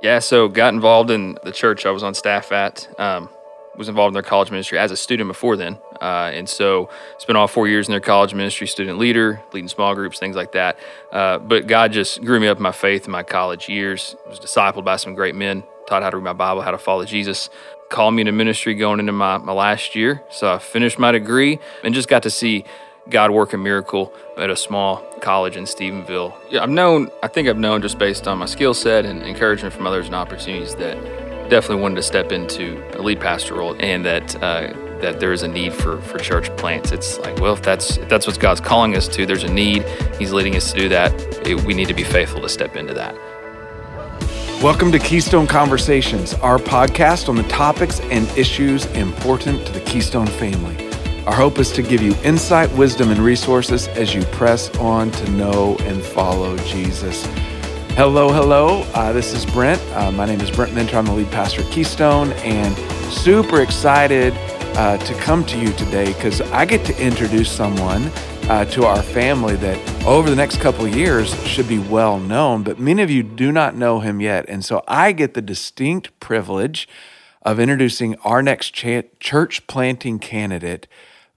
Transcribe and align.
Yeah, 0.00 0.20
so 0.20 0.46
got 0.48 0.74
involved 0.74 1.10
in 1.10 1.38
the 1.42 1.50
church 1.50 1.84
I 1.84 1.90
was 1.90 2.04
on 2.04 2.14
staff 2.14 2.52
at. 2.52 2.88
Um, 3.00 3.28
was 3.76 3.88
involved 3.88 4.10
in 4.10 4.14
their 4.14 4.22
college 4.22 4.50
ministry 4.50 4.76
as 4.76 4.90
a 4.90 4.96
student 4.96 5.28
before 5.28 5.56
then, 5.56 5.78
uh, 6.00 6.30
and 6.34 6.48
so 6.48 6.88
spent 7.18 7.36
all 7.36 7.46
four 7.46 7.68
years 7.68 7.86
in 7.86 7.92
their 7.92 8.00
college 8.00 8.34
ministry, 8.34 8.66
student 8.66 8.98
leader, 8.98 9.40
leading 9.52 9.68
small 9.68 9.94
groups, 9.94 10.18
things 10.18 10.34
like 10.34 10.52
that. 10.52 10.78
Uh, 11.12 11.38
but 11.38 11.68
God 11.68 11.92
just 11.92 12.24
grew 12.24 12.40
me 12.40 12.48
up 12.48 12.56
in 12.56 12.62
my 12.62 12.72
faith 12.72 13.06
in 13.06 13.12
my 13.12 13.22
college 13.22 13.68
years. 13.68 14.16
Was 14.28 14.40
discipled 14.40 14.84
by 14.84 14.96
some 14.96 15.14
great 15.14 15.36
men, 15.36 15.62
taught 15.86 16.02
how 16.02 16.10
to 16.10 16.16
read 16.16 16.24
my 16.24 16.32
Bible, 16.32 16.62
how 16.62 16.72
to 16.72 16.78
follow 16.78 17.04
Jesus. 17.04 17.50
Called 17.88 18.14
me 18.14 18.22
into 18.22 18.32
ministry 18.32 18.74
going 18.74 19.00
into 19.00 19.12
my, 19.12 19.38
my 19.38 19.52
last 19.52 19.94
year. 19.94 20.22
So 20.30 20.52
I 20.52 20.58
finished 20.58 20.98
my 20.98 21.12
degree 21.12 21.58
and 21.82 21.94
just 21.94 22.08
got 22.08 22.24
to 22.24 22.30
see 22.30 22.64
God 23.10 23.30
work 23.30 23.54
a 23.54 23.58
miracle 23.58 24.12
at 24.36 24.50
a 24.50 24.56
small 24.56 24.98
college 25.20 25.56
in 25.56 25.64
Stephenville. 25.64 26.34
Yeah, 26.50 26.62
I've 26.62 26.68
known, 26.68 27.10
I 27.22 27.28
think 27.28 27.48
I've 27.48 27.56
known 27.56 27.80
just 27.80 27.98
based 27.98 28.28
on 28.28 28.38
my 28.38 28.44
skill 28.44 28.74
set 28.74 29.06
and 29.06 29.22
encouragement 29.22 29.74
from 29.74 29.86
others 29.86 30.06
and 30.06 30.14
opportunities 30.14 30.74
that 30.74 30.94
definitely 31.48 31.80
wanted 31.80 31.96
to 31.96 32.02
step 32.02 32.32
into 32.32 32.84
a 32.98 33.00
lead 33.00 33.18
pastor 33.18 33.54
role 33.54 33.74
and 33.80 34.04
that 34.04 34.36
uh, 34.42 34.74
that 35.00 35.20
there 35.20 35.32
is 35.32 35.42
a 35.42 35.48
need 35.48 35.72
for, 35.72 36.02
for 36.02 36.18
church 36.18 36.54
plants. 36.56 36.92
It's 36.92 37.18
like, 37.20 37.38
well, 37.38 37.54
if 37.54 37.62
that's 37.62 37.96
if 37.96 38.08
that's 38.10 38.26
what 38.26 38.38
God's 38.38 38.60
calling 38.60 38.94
us 38.94 39.08
to, 39.08 39.24
there's 39.24 39.44
a 39.44 39.52
need. 39.52 39.84
He's 40.18 40.32
leading 40.32 40.56
us 40.56 40.72
to 40.72 40.78
do 40.78 40.88
that. 40.90 41.14
It, 41.46 41.62
we 41.64 41.72
need 41.72 41.88
to 41.88 41.94
be 41.94 42.04
faithful 42.04 42.42
to 42.42 42.48
step 42.48 42.76
into 42.76 42.92
that. 42.94 43.14
Welcome 44.62 44.92
to 44.92 44.98
Keystone 44.98 45.46
Conversations, 45.46 46.34
our 46.34 46.58
podcast 46.58 47.28
on 47.28 47.36
the 47.36 47.44
topics 47.44 48.00
and 48.00 48.28
issues 48.36 48.84
important 48.86 49.64
to 49.66 49.72
the 49.72 49.80
Keystone 49.80 50.26
family. 50.26 50.87
Our 51.28 51.34
hope 51.34 51.58
is 51.58 51.70
to 51.72 51.82
give 51.82 52.00
you 52.00 52.14
insight, 52.24 52.72
wisdom, 52.72 53.10
and 53.10 53.20
resources 53.20 53.86
as 53.88 54.14
you 54.14 54.22
press 54.32 54.74
on 54.78 55.10
to 55.10 55.30
know 55.32 55.76
and 55.80 56.02
follow 56.02 56.56
Jesus. 56.60 57.26
Hello, 57.90 58.32
hello. 58.32 58.80
Uh, 58.94 59.12
this 59.12 59.34
is 59.34 59.44
Brent. 59.44 59.78
Uh, 59.92 60.10
my 60.10 60.24
name 60.24 60.40
is 60.40 60.50
Brent 60.50 60.74
Minter. 60.74 60.96
I'm 60.96 61.04
the 61.04 61.12
lead 61.12 61.30
pastor 61.30 61.60
at 61.60 61.70
Keystone, 61.70 62.32
and 62.32 62.74
super 63.12 63.60
excited 63.60 64.32
uh, 64.78 64.96
to 64.96 65.14
come 65.16 65.44
to 65.44 65.58
you 65.58 65.70
today 65.74 66.14
because 66.14 66.40
I 66.40 66.64
get 66.64 66.82
to 66.86 66.98
introduce 66.98 67.52
someone 67.52 68.10
uh, 68.48 68.64
to 68.64 68.86
our 68.86 69.02
family 69.02 69.56
that 69.56 70.06
over 70.06 70.30
the 70.30 70.36
next 70.36 70.62
couple 70.62 70.88
years 70.88 71.34
should 71.46 71.68
be 71.68 71.78
well 71.78 72.18
known, 72.18 72.62
but 72.62 72.78
many 72.78 73.02
of 73.02 73.10
you 73.10 73.22
do 73.22 73.52
not 73.52 73.76
know 73.76 74.00
him 74.00 74.22
yet. 74.22 74.46
And 74.48 74.64
so 74.64 74.82
I 74.88 75.12
get 75.12 75.34
the 75.34 75.42
distinct 75.42 76.18
privilege 76.20 76.88
of 77.42 77.60
introducing 77.60 78.16
our 78.20 78.42
next 78.42 78.70
ch- 78.74 79.04
church 79.20 79.66
planting 79.66 80.18
candidate 80.18 80.86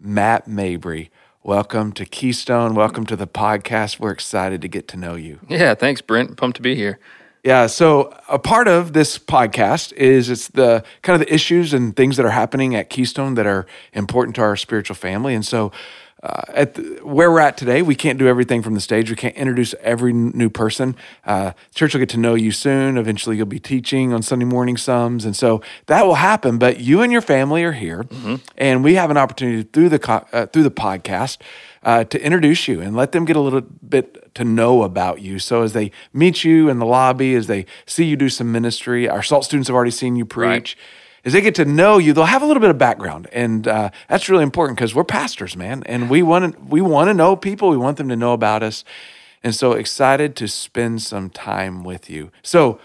Matt 0.02 0.48
Mabry. 0.48 1.12
Welcome 1.44 1.92
to 1.94 2.06
Keystone. 2.06 2.76
Welcome 2.76 3.06
to 3.06 3.16
the 3.16 3.28
podcast. 3.28 4.00
We're 4.00 4.12
excited 4.12 4.62
to 4.62 4.68
get 4.68 4.88
to 4.90 4.98
know 4.98 5.16
you. 5.16 5.40
Yeah, 5.48 5.76
thanks, 5.76 6.02
Brent. 6.02 6.38
Pumped 6.38 6.58
to 6.58 6.62
be 6.62 6.76
here. 6.76 7.00
Yeah, 7.44 7.66
so 7.68 8.16
a 8.30 8.38
part 8.38 8.68
of 8.68 8.94
this 8.94 9.18
podcast 9.18 9.94
is 9.94 10.30
it's 10.30 10.50
the 10.50 10.84
kind 11.02 11.20
of 11.20 11.28
the 11.28 11.34
issues 11.34 11.74
and 11.74 11.96
things 11.96 12.18
that 12.18 12.26
are 12.26 12.32
happening 12.32 12.76
at 12.76 12.90
Keystone 12.90 13.34
that 13.36 13.48
are 13.48 13.66
important 13.94 14.36
to 14.36 14.42
our 14.42 14.56
spiritual 14.56 14.96
family. 14.96 15.34
And 15.34 15.46
so 15.46 15.72
uh, 16.24 16.44
at 16.50 16.76
the, 16.76 17.00
where 17.04 17.32
we're 17.32 17.40
at 17.40 17.58
today, 17.58 17.82
we 17.82 17.96
can't 17.96 18.20
do 18.20 18.28
everything 18.28 18.62
from 18.62 18.76
the 18.76 18.82
stage. 18.82 19.10
We 19.10 19.16
can't 19.16 19.36
introduce 19.36 19.74
every 19.82 20.14
new 20.14 20.50
person. 20.50 20.96
Uh, 21.26 21.54
church 21.74 21.94
will 21.94 22.00
get 22.00 22.10
to 22.10 22.18
know 22.18 22.36
you 22.36 22.52
soon. 22.52 22.98
Eventually, 22.98 23.38
you'll 23.38 23.48
be 23.48 23.60
teaching 23.60 24.14
on 24.14 24.22
Sunday 24.22 24.46
morning 24.46 24.78
sums, 24.78 25.26
and 25.26 25.36
so 25.36 25.62
that 25.88 26.06
will 26.06 26.16
happen. 26.16 26.60
But 26.60 26.80
you 26.80 27.02
and 27.02 27.12
your 27.12 27.22
family 27.22 27.64
are 27.64 27.72
here, 27.72 28.04
mm-hmm. 28.04 28.36
and 28.58 28.84
we 28.84 28.94
have 28.96 29.10
an 29.10 29.18
opportunity 29.18 29.64
through 29.64 29.90
the 29.90 30.12
uh, 30.32 30.46
through 30.46 30.64
the 30.64 30.72
podcast 30.72 31.40
uh, 31.84 32.04
to 32.04 32.24
introduce 32.24 32.68
you 32.68 32.82
and 32.82 32.96
let 32.96 33.14
them 33.14 33.26
get 33.26 33.36
a 33.36 33.42
little 33.42 33.62
bit 33.62 34.34
to 34.36 34.44
know 34.44 34.84
about 34.84 35.22
you. 35.22 35.40
So 35.40 35.64
as 35.64 35.74
they 35.74 35.92
meet 36.14 36.44
you 36.44 36.70
in 36.70 36.78
the 36.78 36.86
lobby, 36.86 37.34
as 37.34 37.48
they 37.48 37.66
see 37.88 38.06
you 38.06 38.16
do 38.16 38.30
some 38.30 38.52
ministry, 38.52 39.10
our 39.10 39.24
SALT 39.24 39.46
students 39.46 39.70
have 39.70 39.76
already 39.76 39.92
seen 39.92 40.16
you 40.16 40.26
preach. 40.26 40.48
Right 40.48 40.76
as 41.24 41.34
they 41.34 41.42
get 41.42 41.56
to 41.56 41.66
know 41.66 41.98
you, 41.98 42.14
they'll 42.14 42.26
have 42.26 42.42
a 42.42 42.46
little 42.46 42.62
bit 42.62 42.70
of 42.70 42.78
background, 42.78 43.28
and 43.32 43.68
uh, 43.68 43.90
that's 44.08 44.30
really 44.30 44.44
important 44.44 44.78
because 44.78 44.96
we're 44.96 45.04
pastors, 45.04 45.56
man, 45.56 45.84
and 45.86 46.10
we 46.10 46.24
want 46.24 46.54
to 46.54 46.62
we 46.62 46.82
want 46.82 47.10
to 47.10 47.14
know 47.14 47.36
people. 47.36 47.70
We 47.70 47.78
want 47.78 47.98
them 47.98 48.10
to 48.10 48.16
know 48.16 48.34
about 48.34 48.64
us, 48.64 48.84
and 49.44 49.54
so 49.54 49.74
excited 49.74 50.36
to 50.38 50.48
spend 50.48 51.02
some 51.02 51.30
time 51.30 51.84
with 51.84 52.10
you. 52.10 52.32
So, 52.42 52.80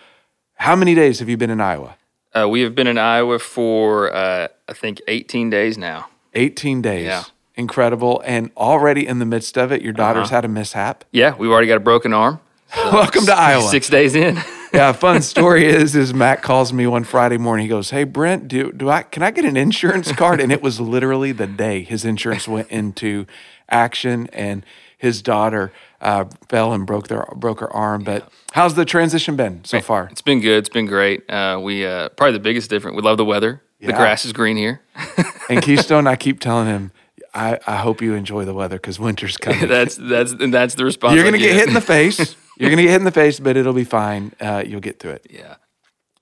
how 0.55 0.77
many 0.77 0.95
days 0.95 1.19
have 1.21 1.29
you 1.29 1.37
been 1.37 1.51
in 1.51 1.61
Iowa? 1.61 1.97
Uh, 2.35 2.47
we 2.49 2.61
have 2.61 2.75
been 2.75 2.87
in 2.87 2.99
Iowa 2.99 3.39
for 3.39 4.15
uh, 4.15 4.49
I 4.69 4.73
think 4.75 5.01
18 5.09 5.49
days 5.49 5.79
now. 5.79 6.09
18 6.35 6.83
days. 6.83 7.07
Yeah. 7.07 7.25
Incredible. 7.55 8.23
And 8.27 8.51
already 8.57 9.07
in 9.07 9.19
the 9.19 9.25
midst 9.25 9.57
of 9.57 9.73
it, 9.73 9.81
your 9.81 9.95
daughter's 9.95 10.27
uh-huh. 10.27 10.37
had 10.37 10.45
a 10.45 10.49
mishap. 10.49 11.05
Yeah, 11.11 11.35
we've 11.39 11.51
already 11.51 11.69
got 11.69 11.79
a 11.79 11.81
broken 11.81 12.13
arm. 12.13 12.41
So 12.75 12.93
Welcome 12.93 13.27
to 13.27 13.35
Iowa. 13.39 13.63
Six 13.63 13.89
days 13.89 14.15
in. 14.15 14.39
Yeah, 14.77 14.93
fun 14.93 15.23
story 15.23 15.67
is 15.67 15.97
is 15.97 16.13
Matt 16.13 16.43
calls 16.43 16.73
me 16.73 16.87
one 16.87 17.05
Friday 17.05 17.39
morning. 17.39 17.65
He 17.65 17.69
goes, 17.69 17.91
"Hey 17.91 18.05
Brent, 18.05 18.49
do 18.49 18.73
do 18.73 18.91
I 18.91 19.03
can 19.03 19.23
I 19.23 19.31
get 19.31 19.45
an 19.45 19.57
insurance 19.57 20.13
card?" 20.13 20.41
And 20.41 20.53
it 20.53 20.63
was 20.63 20.81
literally 20.81 21.33
the 21.33 21.47
day 21.47 21.83
his 21.83 22.05
insurance 22.05 22.47
went 22.47 22.69
into 22.71 23.27
action, 23.69 24.29
and 24.33 24.65
his 24.99 25.23
daughter 25.23 25.73
uh, 26.01 26.27
fell 26.49 26.73
and 26.73 26.87
broke 26.87 27.09
their 27.09 27.27
broke 27.35 27.61
her 27.61 27.73
arm. 27.73 28.05
But 28.05 28.31
how's 28.53 28.75
the 28.75 28.85
transition 28.85 29.37
been 29.37 29.65
so 29.65 29.81
far? 29.81 30.09
It's 30.11 30.23
been 30.23 30.41
good. 30.41 30.59
It's 30.59 30.69
been 30.69 30.87
great. 30.87 31.29
Uh, 31.31 31.61
we 31.63 31.87
uh, 31.87 32.11
probably 32.11 32.33
the 32.33 32.41
biggest 32.41 32.71
difference. 32.71 32.97
We 32.97 33.03
love 33.03 33.17
the 33.17 33.25
weather. 33.25 33.63
Yeah. 33.81 33.89
The 33.89 33.93
grass 33.95 34.25
is 34.25 34.33
green 34.33 34.57
here. 34.57 34.81
and 35.51 35.63
Keystone, 35.63 36.07
I 36.07 36.17
keep 36.17 36.41
telling 36.41 36.67
him. 36.67 36.93
I, 37.35 37.59
I 37.67 37.77
hope 37.77 38.01
you 38.01 38.15
enjoy 38.15 38.47
the 38.47 38.55
weather 38.55 38.77
because 38.77 38.99
winter's 38.99 39.37
coming. 39.39 39.69
that's 39.69 39.97
that's 39.97 40.35
that's 40.35 40.75
the 40.75 40.85
response. 40.85 41.15
You're 41.15 41.25
gonna 41.25 41.39
get 41.39 41.55
hit 41.55 41.69
in 41.69 41.75
the 41.75 41.81
face. 41.81 42.35
You're 42.57 42.71
going 42.71 42.79
to 42.79 42.85
get 42.85 42.91
hit 42.91 43.01
in 43.01 43.05
the 43.05 43.11
face, 43.11 43.39
but 43.39 43.57
it'll 43.57 43.73
be 43.73 43.85
fine. 43.85 44.33
Uh, 44.41 44.63
you'll 44.67 44.81
get 44.81 44.99
through 44.99 45.13
it. 45.13 45.27
Yeah. 45.31 45.57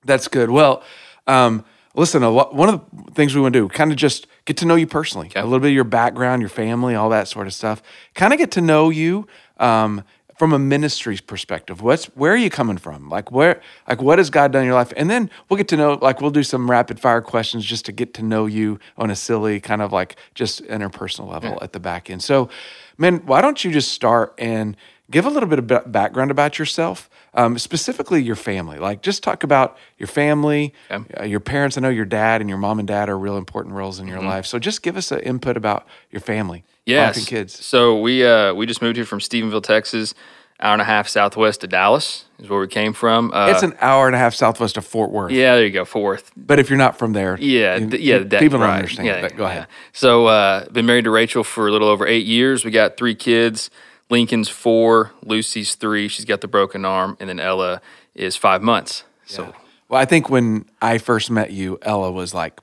That's 0.05 0.29
good. 0.29 0.51
Well, 0.51 0.83
um, 1.27 1.65
listen, 1.95 2.23
lot, 2.23 2.55
one 2.55 2.69
of 2.69 2.83
the 3.07 3.13
things 3.13 3.35
we 3.35 3.41
want 3.41 3.55
to 3.55 3.61
do, 3.61 3.69
kind 3.69 3.91
of 3.91 3.97
just 3.97 4.27
get 4.45 4.57
to 4.59 4.67
know 4.67 4.75
you 4.75 4.87
personally, 4.87 5.29
okay. 5.29 5.41
a 5.41 5.45
little 5.45 5.61
bit 5.61 5.69
of 5.69 5.75
your 5.75 5.85
background, 5.85 6.43
your 6.43 6.49
family, 6.49 6.95
all 6.95 7.09
that 7.11 7.29
sort 7.29 7.47
of 7.47 7.55
stuff. 7.55 7.83
Kind 8.15 8.33
of 8.33 8.39
get 8.39 8.51
to 8.53 8.61
know 8.61 8.91
you 8.91 9.27
um, 9.59 10.05
from 10.37 10.53
a 10.53 10.59
ministry 10.59 11.19
perspective. 11.25 11.81
What's 11.81 12.07
where 12.17 12.33
are 12.33 12.37
you 12.37 12.51
coming 12.51 12.77
from? 12.77 13.09
Like 13.09 13.31
where, 13.31 13.61
like 13.89 14.03
what 14.03 14.19
has 14.19 14.31
God 14.31 14.53
done 14.53 14.63
in 14.63 14.67
your 14.67 14.75
life? 14.75 14.93
And 14.97 15.09
then 15.09 15.31
we'll 15.49 15.57
get 15.57 15.69
to 15.69 15.77
know. 15.77 15.99
Like 16.01 16.21
we'll 16.21 16.31
do 16.31 16.43
some 16.43 16.71
rapid 16.71 16.99
fire 17.01 17.23
questions 17.23 17.65
just 17.65 17.87
to 17.87 17.93
get 17.93 18.15
to 18.15 18.23
know 18.23 18.47
you 18.47 18.79
on 18.97 19.11
a 19.11 19.17
silly 19.17 19.61
kind 19.61 19.81
of 19.81 19.93
like 19.93 20.17
just 20.35 20.63
interpersonal 20.65 21.31
level 21.31 21.51
yeah. 21.51 21.63
at 21.63 21.73
the 21.73 21.81
back 21.81 22.11
end. 22.11 22.23
So, 22.23 22.49
man, 22.99 23.19
why 23.27 23.41
don't 23.41 23.65
you 23.65 23.71
just 23.71 23.93
start 23.93 24.35
and 24.39 24.77
give 25.11 25.27
a 25.27 25.31
little 25.31 25.49
bit 25.49 25.59
of 25.59 25.93
background 25.93 26.31
about 26.31 26.59
yourself, 26.59 27.11
um, 27.35 27.59
specifically 27.59 28.23
your 28.23 28.37
family. 28.37 28.79
Like, 28.79 29.03
just 29.03 29.23
talk 29.23 29.43
about 29.43 29.77
your 29.99 30.07
family, 30.07 30.73
okay. 30.91 31.15
uh, 31.21 31.25
your 31.25 31.41
parents. 31.41 31.77
I 31.77 31.81
know 31.81 31.89
your 31.89 32.05
dad 32.05 32.41
and 32.41 32.49
your 32.49 32.59
mom 32.59 32.79
and 32.79 32.89
dad 32.89 33.09
are 33.09 33.19
real 33.19 33.37
important 33.37 33.75
roles 33.75 34.01
in 34.01 34.07
your 34.07 34.19
mm-hmm. 34.19 34.29
life. 34.29 34.47
So, 34.47 34.59
just 34.59 34.83
give 34.83 34.97
us 34.97 35.13
an 35.13 35.21
input 35.21 35.57
about 35.57 35.87
your 36.11 36.21
family, 36.21 36.65
yes. 36.87 37.17
and 37.17 37.27
kids. 37.27 37.65
So 37.65 38.01
we 38.01 38.25
uh, 38.25 38.55
we 38.55 38.67
just 38.67 38.83
moved 38.83 38.97
here 38.97 39.05
from 39.05 39.21
Stephenville, 39.21 39.63
Texas. 39.63 40.15
Hour 40.61 40.75
and 40.75 40.83
a 40.83 40.85
half 40.85 41.09
southwest 41.09 41.65
of 41.65 41.71
Dallas 41.71 42.27
is 42.39 42.49
where 42.49 42.61
we 42.61 42.69
came 42.69 42.93
from. 42.93 43.33
Uh, 43.35 43.49
it's 43.49 43.65
an 43.65 43.75
hour 43.81 44.07
and 44.07 44.15
a 44.15 44.19
half 44.19 44.35
southwest 44.35 44.77
of 44.77 44.87
Fort 44.87 45.11
Worth. 45.11 45.33
Yeah, 45.33 45.57
there 45.57 45.65
you 45.65 45.73
go, 45.73 45.85
Fort 45.85 46.05
Worth. 46.05 46.33
But 46.37 46.61
if 46.61 46.71
you're 46.71 46.79
not 46.79 46.97
from 46.97 47.13
there, 47.13 47.37
yeah, 47.41 47.77
you, 47.77 47.89
yeah, 47.99 48.19
that, 48.19 48.41
people 48.41 48.61
don't 48.61 48.71
understand. 48.71 49.09
Yeah, 49.09 49.21
that. 49.23 49.37
Go 49.37 49.47
ahead. 49.47 49.67
Yeah. 49.69 49.75
So, 49.93 50.27
uh, 50.27 50.69
been 50.69 50.87
married 50.87 51.05
to 51.05 51.11
Rachel 51.11 51.43
for 51.43 51.67
a 51.67 51.73
little 51.73 51.89
over 51.89 52.07
eight 52.07 52.25
years. 52.25 52.65
We 52.65 52.71
got 52.71 52.97
three 52.97 53.17
kids. 53.17 53.69
Lincoln's 54.11 54.49
four, 54.49 55.13
Lucy's 55.23 55.75
three. 55.75 56.09
She's 56.09 56.25
got 56.25 56.41
the 56.41 56.49
broken 56.49 56.85
arm, 56.85 57.17
and 57.21 57.29
then 57.29 57.41
Ella 57.41 57.81
is 58.15 58.37
five 58.37 58.63
months. 58.63 59.05
So, 59.27 59.55
well, 59.89 60.01
I 60.01 60.05
think 60.05 60.29
when 60.29 60.67
I 60.83 60.99
first 60.99 61.31
met 61.31 61.51
you, 61.51 61.79
Ella 61.83 62.13
was 62.13 62.35
like 62.35 62.61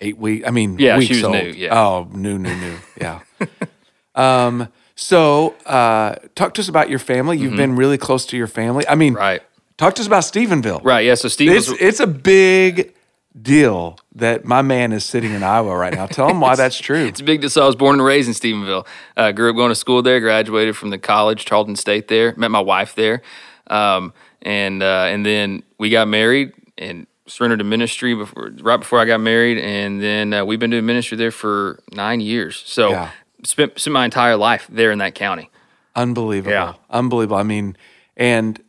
eight 0.00 0.18
weeks. 0.18 0.46
I 0.46 0.50
mean, 0.50 0.78
yeah, 0.78 0.98
weeks 0.98 1.08
she 1.08 1.14
was 1.14 1.24
old. 1.24 1.34
new. 1.34 1.50
Yeah. 1.50 1.78
Oh, 1.78 2.08
new, 2.12 2.38
new, 2.38 2.54
new. 2.54 2.76
Yeah. 3.00 3.20
um. 4.14 4.68
So, 4.96 5.54
uh, 5.64 6.16
talk 6.34 6.52
to 6.54 6.60
us 6.60 6.68
about 6.68 6.90
your 6.90 6.98
family. 6.98 7.38
You've 7.38 7.52
mm-hmm. 7.52 7.56
been 7.56 7.76
really 7.76 7.96
close 7.96 8.26
to 8.26 8.36
your 8.36 8.46
family. 8.46 8.86
I 8.86 8.96
mean, 8.96 9.14
right. 9.14 9.42
Talk 9.80 9.94
to 9.94 10.02
us 10.02 10.06
about 10.06 10.24
Stephenville. 10.24 10.84
Right. 10.84 11.06
Yeah. 11.06 11.14
So 11.14 11.28
Stephenville. 11.28 11.56
It's, 11.56 11.70
it's 11.70 12.00
a 12.00 12.06
big 12.06 12.94
deal 13.40 13.98
that 14.14 14.44
my 14.44 14.62
man 14.62 14.92
is 14.92 15.04
sitting 15.04 15.32
in 15.32 15.42
Iowa 15.42 15.76
right 15.76 15.94
now. 15.94 16.06
Tell 16.06 16.28
him 16.28 16.40
why 16.40 16.56
that's 16.56 16.78
true. 16.78 17.04
It's 17.06 17.20
big 17.20 17.40
deal. 17.40 17.50
So 17.50 17.62
I 17.62 17.66
was 17.66 17.76
born 17.76 17.94
and 17.96 18.04
raised 18.04 18.28
in 18.28 18.34
Stephenville. 18.34 18.86
Uh, 19.16 19.32
grew 19.32 19.50
up 19.50 19.56
going 19.56 19.70
to 19.70 19.74
school 19.74 20.02
there. 20.02 20.20
Graduated 20.20 20.76
from 20.76 20.90
the 20.90 20.98
college, 20.98 21.44
Tarleton 21.44 21.76
State. 21.76 22.08
There 22.08 22.34
met 22.36 22.50
my 22.50 22.60
wife 22.60 22.94
there, 22.94 23.22
um, 23.68 24.12
and 24.42 24.82
uh, 24.82 25.06
and 25.08 25.24
then 25.24 25.62
we 25.78 25.90
got 25.90 26.08
married 26.08 26.52
and 26.78 27.06
surrendered 27.26 27.60
to 27.60 27.64
ministry 27.64 28.14
before 28.14 28.50
right 28.60 28.78
before 28.78 28.98
I 28.98 29.04
got 29.04 29.20
married, 29.20 29.58
and 29.58 30.02
then 30.02 30.34
uh, 30.34 30.44
we've 30.44 30.58
been 30.58 30.70
doing 30.70 30.86
ministry 30.86 31.16
there 31.16 31.30
for 31.30 31.82
nine 31.92 32.20
years. 32.20 32.62
So 32.66 32.90
yeah. 32.90 33.10
spent 33.44 33.78
spent 33.78 33.92
my 33.92 34.04
entire 34.04 34.36
life 34.36 34.66
there 34.70 34.90
in 34.90 34.98
that 34.98 35.14
county. 35.14 35.50
Unbelievable. 35.96 36.52
Yeah. 36.52 36.74
Unbelievable. 36.88 37.36
I 37.36 37.42
mean, 37.42 37.76
and 38.16 38.60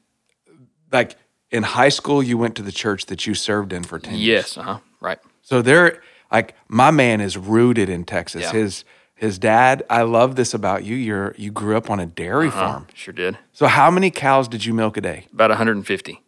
like 0.92 1.16
in 1.52 1.64
high 1.64 1.90
school 1.90 2.24
you 2.24 2.38
went 2.38 2.56
to 2.56 2.62
the 2.62 2.72
church 2.72 3.06
that 3.08 3.28
you 3.28 3.36
served 3.36 3.74
in 3.74 3.84
for 3.84 4.00
10 4.00 4.14
years. 4.14 4.22
Yes, 4.24 4.58
uh-huh. 4.58 4.80
Right. 5.00 5.20
So 5.42 5.62
there 5.62 6.02
like 6.32 6.56
my 6.68 6.92
man 6.92 7.22
is 7.22 7.38
rooted 7.38 7.90
in 7.90 8.06
Texas. 8.06 8.44
Yeah. 8.44 8.52
His 8.54 8.86
his 9.16 9.38
dad, 9.38 9.84
I 9.88 10.02
love 10.02 10.36
this 10.36 10.54
about 10.56 10.84
you. 10.84 10.96
You're 10.96 11.36
you 11.38 11.52
grew 11.52 11.78
up 11.78 11.90
on 11.90 12.00
a 12.00 12.06
dairy 12.06 12.48
uh-huh. 12.48 12.60
farm. 12.60 12.88
Sure 12.94 13.14
did. 13.14 13.38
So 13.52 13.68
how 13.68 13.92
many 13.92 14.10
cows 14.10 14.48
did 14.48 14.66
you 14.66 14.74
milk 14.74 14.98
a 14.98 15.02
day? 15.02 15.28
About 15.34 15.50
150. 15.50 16.22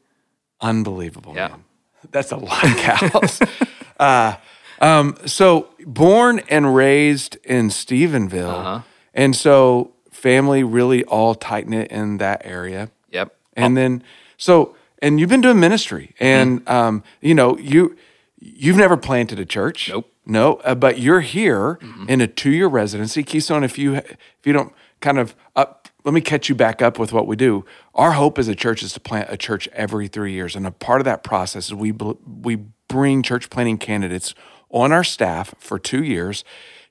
Unbelievable, 0.61 1.33
Yeah. 1.35 1.49
man. 1.49 1.63
That's 2.11 2.31
a 2.31 2.37
lot 2.37 2.63
of 2.63 2.77
cows. 2.77 3.41
uh, 3.99 4.35
um, 4.79 5.15
so 5.25 5.69
born 5.85 6.41
and 6.49 6.75
raised 6.75 7.37
in 7.43 7.69
Stephenville, 7.69 8.59
Uh-huh. 8.59 8.79
and 9.13 9.35
so 9.35 9.93
family 10.11 10.63
really 10.63 11.03
all 11.05 11.33
tight 11.35 11.67
knit 11.67 11.89
in 11.91 12.17
that 12.17 12.41
area. 12.45 12.89
Yep. 13.11 13.35
And 13.53 13.77
then 13.77 14.03
so 14.37 14.75
and 15.03 15.19
you've 15.19 15.29
been 15.29 15.41
doing 15.41 15.59
ministry, 15.59 16.15
and 16.19 16.67
um, 16.67 17.03
you 17.21 17.35
know 17.35 17.57
you 17.59 17.95
you've 18.39 18.77
never 18.77 18.97
planted 18.97 19.39
a 19.39 19.45
church. 19.45 19.89
Nope. 19.89 20.09
No, 20.25 20.55
uh, 20.63 20.73
but 20.73 21.00
you're 21.00 21.19
here 21.19 21.77
in 22.07 22.21
a 22.21 22.27
two 22.27 22.51
year 22.51 22.67
residency, 22.67 23.23
Keystone. 23.23 23.63
If 23.63 23.77
you 23.77 23.95
if 23.95 24.17
you 24.45 24.53
don't 24.53 24.73
kind 25.01 25.19
of 25.19 25.35
up, 25.55 25.89
let 26.05 26.13
me 26.13 26.21
catch 26.21 26.47
you 26.47 26.55
back 26.55 26.81
up 26.81 26.97
with 26.97 27.11
what 27.11 27.27
we 27.27 27.35
do. 27.35 27.65
Our 27.94 28.13
hope 28.13 28.39
as 28.39 28.47
a 28.47 28.55
church 28.55 28.83
is 28.83 28.94
to 28.94 29.01
plant 29.01 29.27
a 29.29 29.35
church 29.35 29.67
every 29.73 30.07
three 30.07 30.31
years, 30.31 30.55
and 30.55 30.65
a 30.65 30.71
part 30.71 31.01
of 31.01 31.06
that 31.06 31.23
process 31.23 31.65
is 31.65 31.73
we 31.73 31.91
we 31.91 32.56
bring 32.88 33.21
church 33.21 33.49
planting 33.49 33.77
candidates 33.77 34.33
on 34.69 34.94
our 34.94 35.03
staff 35.03 35.53
for 35.59 35.77
two 35.77 36.03
years 36.03 36.45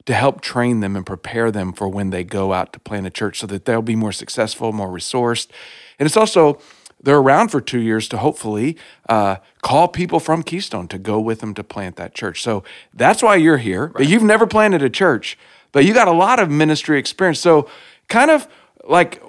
to 0.05 0.13
help 0.13 0.41
train 0.41 0.81
them 0.81 0.97
and 0.97 1.07
prepare 1.07 1.51
them 1.51 1.73
for 1.73 1.89
when 1.89 2.11
they 2.11 2.25
go 2.25 2.53
out 2.53 2.73
to 2.73 2.81
plant 2.81 3.07
a 3.07 3.11
church, 3.11 3.39
so 3.39 3.47
that 3.47 3.65
they'll 3.65 3.81
be 3.81 3.97
more 3.97 4.13
successful, 4.13 4.73
more 4.73 4.89
resourced, 4.89 5.49
and 5.99 6.07
it's 6.07 6.17
also 6.17 6.59
they're 7.03 7.19
around 7.19 7.49
for 7.49 7.61
two 7.61 7.81
years 7.81 8.09
to 8.09 8.19
hopefully 8.19 8.77
uh, 9.09 9.37
call 9.63 9.89
people 9.89 10.21
from 10.21 10.43
Keystone 10.43 10.89
to 10.89 10.99
go 10.99 11.21
with 11.21 11.41
them 11.41 11.55
to 11.55 11.65
plant 11.65 11.97
that 11.97 12.15
church. 12.15 12.43
So 12.43 12.63
that's 12.95 13.23
why 13.23 13.37
you're 13.37 13.59
here. 13.59 13.89
But 13.89 14.09
you've 14.09 14.23
never 14.23 14.47
planted 14.47 14.83
a 14.83 14.91
church, 14.91 15.39
but 15.73 15.85
you 15.85 15.95
got 15.95 16.09
a 16.09 16.13
lot 16.13 16.39
of 16.39 16.51
ministry 16.51 16.99
experience. 16.99 17.41
So 17.41 17.69
kind 18.09 18.31
of 18.31 18.47
like 18.85 19.23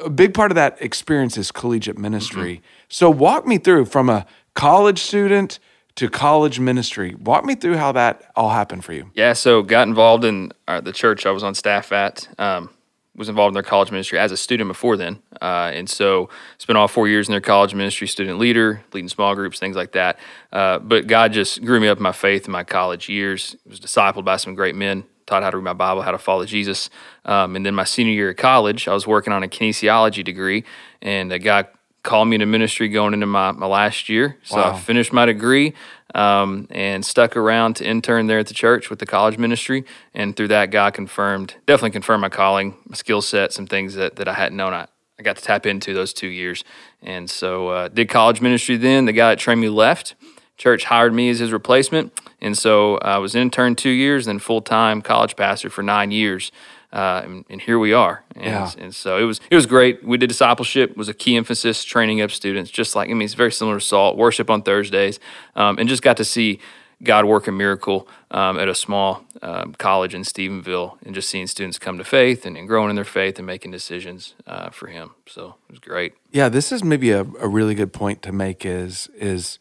a 0.00 0.10
big 0.10 0.34
part 0.34 0.50
of 0.50 0.54
that 0.56 0.80
experience 0.80 1.36
is 1.36 1.50
collegiate 1.50 1.98
ministry. 1.98 2.62
So 2.88 3.10
walk 3.10 3.46
me 3.46 3.58
through 3.58 3.86
from 3.86 4.08
a 4.08 4.26
college 4.54 4.98
student 5.00 5.58
to 5.94 6.08
college 6.08 6.58
ministry. 6.58 7.14
Walk 7.14 7.44
me 7.44 7.54
through 7.54 7.76
how 7.76 7.92
that 7.92 8.30
all 8.34 8.50
happened 8.50 8.84
for 8.84 8.92
you. 8.92 9.10
Yeah, 9.14 9.34
so 9.34 9.62
got 9.62 9.88
involved 9.88 10.24
in 10.24 10.52
uh, 10.66 10.80
the 10.80 10.92
church 10.92 11.26
I 11.26 11.30
was 11.30 11.42
on 11.42 11.54
staff 11.54 11.92
at. 11.92 12.28
Um, 12.38 12.70
was 13.14 13.28
involved 13.28 13.50
in 13.50 13.54
their 13.54 13.62
college 13.62 13.90
ministry 13.90 14.18
as 14.18 14.32
a 14.32 14.36
student 14.36 14.68
before 14.68 14.96
then, 14.96 15.18
uh, 15.42 15.72
and 15.74 15.90
so 15.90 16.28
spent 16.58 16.76
all 16.76 16.88
four 16.88 17.08
years 17.08 17.28
in 17.28 17.32
their 17.32 17.40
college 17.40 17.74
ministry, 17.74 18.06
student 18.06 18.38
leader, 18.38 18.82
leading 18.92 19.08
small 19.08 19.34
groups, 19.34 19.58
things 19.58 19.76
like 19.76 19.92
that. 19.92 20.18
Uh, 20.52 20.78
but 20.78 21.08
God 21.08 21.32
just 21.32 21.64
grew 21.64 21.80
me 21.80 21.88
up 21.88 21.98
in 21.98 22.02
my 22.02 22.12
faith 22.12 22.46
in 22.46 22.52
my 22.52 22.64
college 22.64 23.08
years. 23.08 23.56
Was 23.68 23.80
discipled 23.80 24.24
by 24.24 24.36
some 24.36 24.54
great 24.54 24.76
men, 24.76 25.04
taught 25.26 25.42
how 25.42 25.50
to 25.50 25.56
read 25.56 25.64
my 25.64 25.72
Bible, 25.72 26.02
how 26.02 26.12
to 26.12 26.18
follow 26.18 26.46
Jesus. 26.46 26.90
Um, 27.24 27.56
and 27.56 27.66
then 27.66 27.74
my 27.74 27.84
senior 27.84 28.12
year 28.12 28.30
of 28.30 28.36
college, 28.36 28.86
I 28.86 28.94
was 28.94 29.06
working 29.06 29.32
on 29.32 29.42
a 29.42 29.48
kinesiology 29.48 30.22
degree, 30.22 30.64
and 31.02 31.32
uh, 31.32 31.38
God 31.38 31.66
called 32.02 32.28
me 32.28 32.38
to 32.38 32.46
ministry 32.46 32.88
going 32.88 33.14
into 33.14 33.26
my, 33.26 33.52
my 33.52 33.66
last 33.66 34.08
year. 34.08 34.38
So 34.42 34.56
Wow. 34.56 34.72
I 34.72 34.78
finished 34.78 35.12
my 35.12 35.24
degree 35.24 35.72
um, 36.14 36.66
and 36.70 37.04
stuck 37.04 37.36
around 37.36 37.76
to 37.76 37.86
intern 37.86 38.26
there 38.26 38.40
at 38.40 38.48
the 38.48 38.54
church 38.54 38.90
with 38.90 38.98
the 38.98 39.06
college 39.06 39.38
ministry. 39.38 39.84
And 40.12 40.36
through 40.36 40.48
that, 40.48 40.70
God 40.70 40.94
confirmed, 40.94 41.54
definitely 41.66 41.92
confirmed 41.92 42.22
my 42.22 42.28
calling, 42.28 42.76
my 42.88 42.96
skill 42.96 43.22
set, 43.22 43.52
some 43.52 43.66
things 43.66 43.94
that, 43.94 44.16
that 44.16 44.28
I 44.28 44.34
hadn't 44.34 44.56
known. 44.56 44.74
I, 44.74 44.86
I 45.22 45.24
got 45.24 45.36
to 45.36 45.42
tap 45.42 45.66
into 45.66 45.94
those 45.94 46.12
two 46.12 46.26
years. 46.26 46.64
And 47.00 47.30
so 47.30 47.68
uh, 47.68 47.88
did 47.88 48.08
college 48.08 48.40
ministry 48.40 48.76
then. 48.76 49.04
The 49.04 49.12
guy 49.12 49.30
that 49.30 49.38
trained 49.38 49.60
me 49.60 49.68
left. 49.68 50.16
Church 50.56 50.84
hired 50.84 51.14
me 51.14 51.30
as 51.30 51.38
his 51.38 51.52
replacement. 51.52 52.12
And 52.40 52.58
so 52.58 52.98
I 52.98 53.18
was 53.18 53.36
intern 53.36 53.76
two 53.76 53.90
years, 53.90 54.26
then 54.26 54.40
full 54.40 54.60
time 54.60 55.00
college 55.00 55.36
pastor 55.36 55.70
for 55.70 55.82
nine 55.82 56.10
years. 56.10 56.50
Uh, 56.92 57.22
and, 57.24 57.44
and 57.48 57.60
here 57.60 57.78
we 57.78 57.92
are. 57.92 58.24
And, 58.34 58.44
Yeah. 58.44 58.70
and 58.78 58.94
so 58.94 59.16
it 59.16 59.22
was 59.24 59.40
it 59.48 59.54
was 59.54 59.66
great. 59.66 60.04
We 60.04 60.18
did 60.18 60.26
discipleship 60.26 60.96
was 60.96 61.08
a 61.08 61.14
key 61.14 61.36
emphasis, 61.36 61.84
training 61.84 62.20
up 62.20 62.30
students, 62.32 62.70
just 62.70 62.96
like 62.96 63.08
I 63.08 63.12
mean 63.14 63.22
it's 63.22 63.34
very 63.34 63.52
similar 63.52 63.78
to 63.78 63.84
Salt 63.84 64.16
worship 64.16 64.50
on 64.50 64.62
Thursdays, 64.62 65.20
um, 65.54 65.78
and 65.78 65.88
just 65.88 66.02
got 66.02 66.16
to 66.18 66.24
see 66.24 66.58
God 67.02 67.24
work 67.24 67.48
a 67.48 67.52
miracle 67.52 68.06
um, 68.30 68.58
at 68.58 68.68
a 68.68 68.74
small 68.74 69.24
um, 69.42 69.74
college 69.74 70.14
in 70.14 70.22
Stephenville, 70.22 70.98
and 71.04 71.14
just 71.14 71.28
seeing 71.28 71.46
students 71.46 71.78
come 71.78 71.98
to 71.98 72.04
faith 72.04 72.46
and, 72.46 72.56
and 72.56 72.68
growing 72.68 72.90
in 72.90 72.96
their 72.96 73.04
faith 73.04 73.38
and 73.38 73.46
making 73.46 73.70
decisions 73.70 74.34
uh, 74.46 74.70
for 74.70 74.86
Him. 74.86 75.12
So 75.26 75.56
it 75.68 75.72
was 75.72 75.78
great. 75.80 76.14
Yeah, 76.30 76.48
this 76.48 76.70
is 76.70 76.84
maybe 76.84 77.10
a, 77.10 77.22
a 77.40 77.48
really 77.48 77.74
good 77.74 77.92
point 77.92 78.22
to 78.22 78.32
make 78.32 78.64
is 78.64 79.08
is 79.16 79.58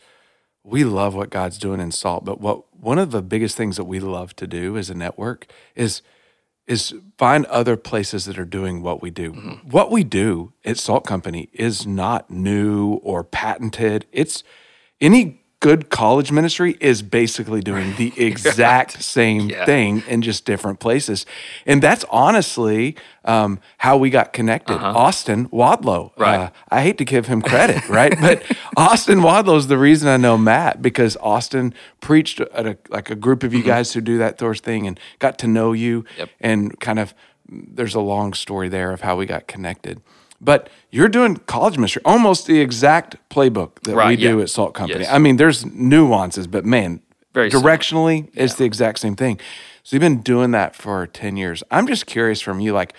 we 0.64 0.84
love 0.84 1.16
what 1.16 1.32
God's 1.32 1.58
doing 1.58 1.80
in 1.80 1.92
Salt, 1.92 2.24
but 2.24 2.40
what 2.40 2.64
one 2.80 3.00
of 3.00 3.12
the 3.12 3.22
biggest 3.22 3.58
things 3.58 3.78
that 3.78 3.86
we 3.86 4.00
love 4.00 4.36
to 4.36 4.46
do 4.46 4.78
as 4.78 4.90
a 4.90 4.94
network 4.94 5.48
is 5.76 6.02
is 6.68 6.94
find 7.18 7.46
other 7.48 7.76
places 7.76 8.26
that 8.26 8.38
are 8.38 8.46
doing 8.46 8.82
what 8.82 9.02
we 9.02 9.10
do. 9.10 9.32
What 9.64 9.92
we 9.92 10.04
do 10.04 10.54
at 10.64 10.78
Salt 10.78 11.06
Company 11.06 11.50
is 11.52 11.88
not 11.88 12.30
new 12.30 12.94
or 13.04 13.24
patented. 13.24 14.06
It's 14.12 14.44
any 15.02 15.41
good 15.62 15.90
college 15.90 16.32
ministry 16.32 16.76
is 16.82 17.02
basically 17.02 17.62
doing 17.62 17.96
the 17.96 18.12
exact 18.18 19.02
same 19.02 19.50
Yeah. 19.50 19.64
thing 19.66 20.04
in 20.08 20.22
just 20.22 20.44
different 20.44 20.80
places. 20.82 21.26
And 21.66 21.82
that's 21.82 22.04
honestly 22.10 22.96
um, 23.24 23.60
how 23.78 23.96
we 23.96 24.10
got 24.10 24.34
connected. 24.34 24.74
Austin 24.74 25.48
Wadlow. 25.50 26.08
Uh-huh. 26.08 26.22
Right. 26.24 26.40
Uh, 26.40 26.50
I 26.70 26.82
hate 26.82 26.98
to 26.98 27.06
give 27.06 27.28
him 27.28 27.42
credit, 27.42 27.88
right? 27.88 28.14
But 28.20 28.44
Austin 28.76 29.20
Wadlow 29.20 29.56
is 29.58 29.68
the 29.68 29.78
reason 29.78 30.10
I 30.10 30.18
know 30.18 30.38
Matt 30.38 30.82
because 30.82 31.16
Austin 31.22 31.74
preached 32.02 32.42
at 32.42 32.66
a, 32.66 32.78
like 32.90 33.10
a 33.10 33.16
group 33.16 33.44
of 33.44 33.54
you 33.54 33.64
guys 33.64 33.94
who 33.94 34.02
do 34.02 34.18
that 34.18 34.40
sort 34.40 34.58
of 34.58 34.64
thing 34.66 34.88
and 34.88 35.00
got 35.20 35.38
to 35.40 35.48
know 35.48 35.72
you 35.74 36.02
Mm-hmm. 36.04 36.20
Yep. 36.20 36.30
and 36.42 36.80
kind 36.80 37.00
of 37.00 37.14
there's 37.48 37.96
a 37.96 38.00
long 38.02 38.34
story 38.34 38.68
there 38.70 38.92
of 38.94 39.02
how 39.02 39.16
we 39.16 39.26
got 39.26 39.46
connected. 39.48 40.02
But 40.44 40.70
you're 40.90 41.08
doing 41.08 41.38
college 41.38 41.78
ministry, 41.78 42.02
almost 42.04 42.48
the 42.48 42.60
exact 42.60 43.16
playbook 43.30 43.76
that 43.84 43.92
we 43.92 43.96
Right, 43.96 44.20
do 44.20 44.42
at 44.42 44.50
Salt 44.50 44.74
Company. 44.74 45.02
Yes. 45.02 45.14
I 45.14 45.20
mean, 45.20 45.38
there's 45.38 45.66
nuances, 45.66 46.48
but 46.48 46.66
man, 46.66 47.02
Very 47.34 47.50
directionally, 47.50 48.30
it's 48.34 48.56
the 48.56 48.66
exact 48.66 49.00
same 49.00 49.16
thing. 49.16 49.40
So 49.84 49.96
you've 49.96 50.02
been 50.02 50.22
doing 50.22 50.52
that 50.52 50.76
for 50.76 51.06
10 51.08 51.38
years. 51.38 51.64
I'm 51.70 51.88
just 51.88 52.08
curious 52.08 52.42
from 52.42 52.60
you, 52.60 52.74
like 52.74 52.94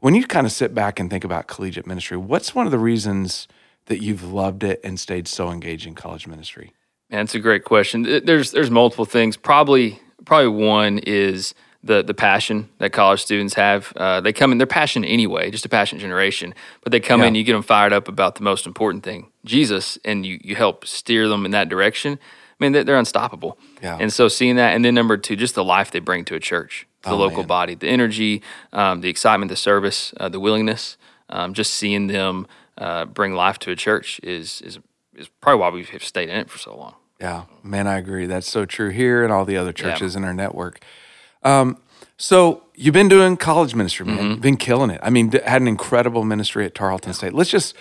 when 0.00 0.14
you 0.14 0.26
kind 0.26 0.46
of 0.46 0.52
sit 0.52 0.74
back 0.74 0.98
and 0.98 1.10
think 1.10 1.24
about 1.24 1.46
collegiate 1.46 1.86
ministry, 1.86 2.16
what's 2.16 2.54
one 2.54 2.66
of 2.66 2.72
the 2.72 2.78
reasons 2.78 3.48
that 3.86 4.02
you've 4.02 4.24
loved 4.24 4.64
it 4.64 4.80
and 4.82 4.98
stayed 4.98 5.28
so 5.28 5.50
engaged 5.50 5.86
in 5.86 5.94
college 5.94 6.26
ministry? 6.26 6.72
Man, 7.10 7.24
it's 7.24 7.34
a 7.34 7.40
great 7.40 7.64
question. 7.64 8.02
There's 8.02 8.52
there's 8.52 8.70
multiple 8.70 9.06
things. 9.06 9.36
Probably 9.36 10.00
probably 10.24 10.48
one 10.48 10.98
is 10.98 11.54
the 11.84 12.02
the 12.02 12.14
passion 12.14 12.68
that 12.78 12.92
college 12.92 13.20
students 13.22 13.54
have. 13.54 13.92
Uh, 13.96 14.20
they 14.20 14.32
come 14.32 14.52
in, 14.52 14.58
they're 14.58 14.66
passionate 14.66 15.06
anyway, 15.08 15.50
just 15.50 15.64
a 15.64 15.68
passionate 15.68 16.00
generation. 16.00 16.54
But 16.82 16.92
they 16.92 17.00
come 17.00 17.20
Yeah. 17.20 17.28
in, 17.28 17.34
you 17.34 17.44
get 17.44 17.52
them 17.52 17.62
fired 17.62 17.92
up 17.92 18.08
about 18.08 18.34
the 18.34 18.42
most 18.42 18.66
important 18.66 19.04
thing, 19.04 19.30
Jesus, 19.44 19.98
and 20.04 20.26
you 20.26 20.38
you 20.42 20.56
help 20.56 20.86
steer 20.86 21.28
them 21.28 21.44
in 21.44 21.50
that 21.52 21.68
direction. 21.68 22.18
I 22.60 22.64
mean, 22.64 22.72
they're, 22.72 22.82
they're 22.82 22.98
unstoppable. 22.98 23.56
Yeah. 23.80 23.96
And 24.00 24.12
so 24.12 24.26
seeing 24.26 24.56
that, 24.56 24.74
and 24.74 24.84
then 24.84 24.92
number 24.94 25.16
two, 25.16 25.36
just 25.36 25.54
the 25.54 25.62
life 25.62 25.92
they 25.92 26.00
bring 26.00 26.24
to 26.24 26.34
a 26.34 26.40
church, 26.40 26.88
the 27.02 27.10
Oh, 27.10 27.16
local 27.16 27.38
man. 27.44 27.46
body, 27.46 27.74
the 27.76 27.86
energy, 27.86 28.42
um, 28.72 29.00
the 29.00 29.08
excitement, 29.08 29.48
the 29.48 29.56
service, 29.56 30.12
uh, 30.18 30.28
the 30.28 30.40
willingness. 30.40 30.96
Um, 31.30 31.54
just 31.54 31.72
seeing 31.74 32.08
them 32.08 32.46
uh, 32.76 33.04
bring 33.04 33.34
life 33.34 33.58
to 33.60 33.70
a 33.70 33.76
church 33.76 34.18
is 34.24 34.60
is 34.62 34.78
is 35.14 35.28
probably 35.40 35.60
why 35.60 35.68
we 35.70 35.84
have 35.84 36.02
stayed 36.02 36.28
in 36.28 36.36
it 36.36 36.50
for 36.50 36.58
so 36.58 36.76
long. 36.76 36.94
Yeah, 37.20 37.44
man, 37.62 37.86
I 37.86 37.98
agree. 37.98 38.26
That's 38.26 38.48
so 38.50 38.64
true 38.64 38.90
here 38.90 39.22
and 39.24 39.32
all 39.32 39.44
the 39.44 39.56
other 39.56 39.72
churches 39.72 40.16
in 40.16 40.24
our 40.24 40.34
network. 40.34 40.80
Um, 41.42 41.78
so 42.16 42.64
you've 42.74 42.94
been 42.94 43.08
doing 43.08 43.36
college 43.36 43.74
ministry, 43.74 44.06
man. 44.06 44.18
Mm-hmm. 44.18 44.30
You've 44.30 44.40
been 44.40 44.56
killing 44.56 44.90
it. 44.90 45.00
I 45.02 45.10
mean, 45.10 45.28
d- 45.30 45.40
had 45.44 45.62
an 45.62 45.68
incredible 45.68 46.24
ministry 46.24 46.64
at 46.64 46.74
Tarleton 46.74 47.12
State. 47.12 47.32
Let's 47.34 47.50
just 47.50 47.74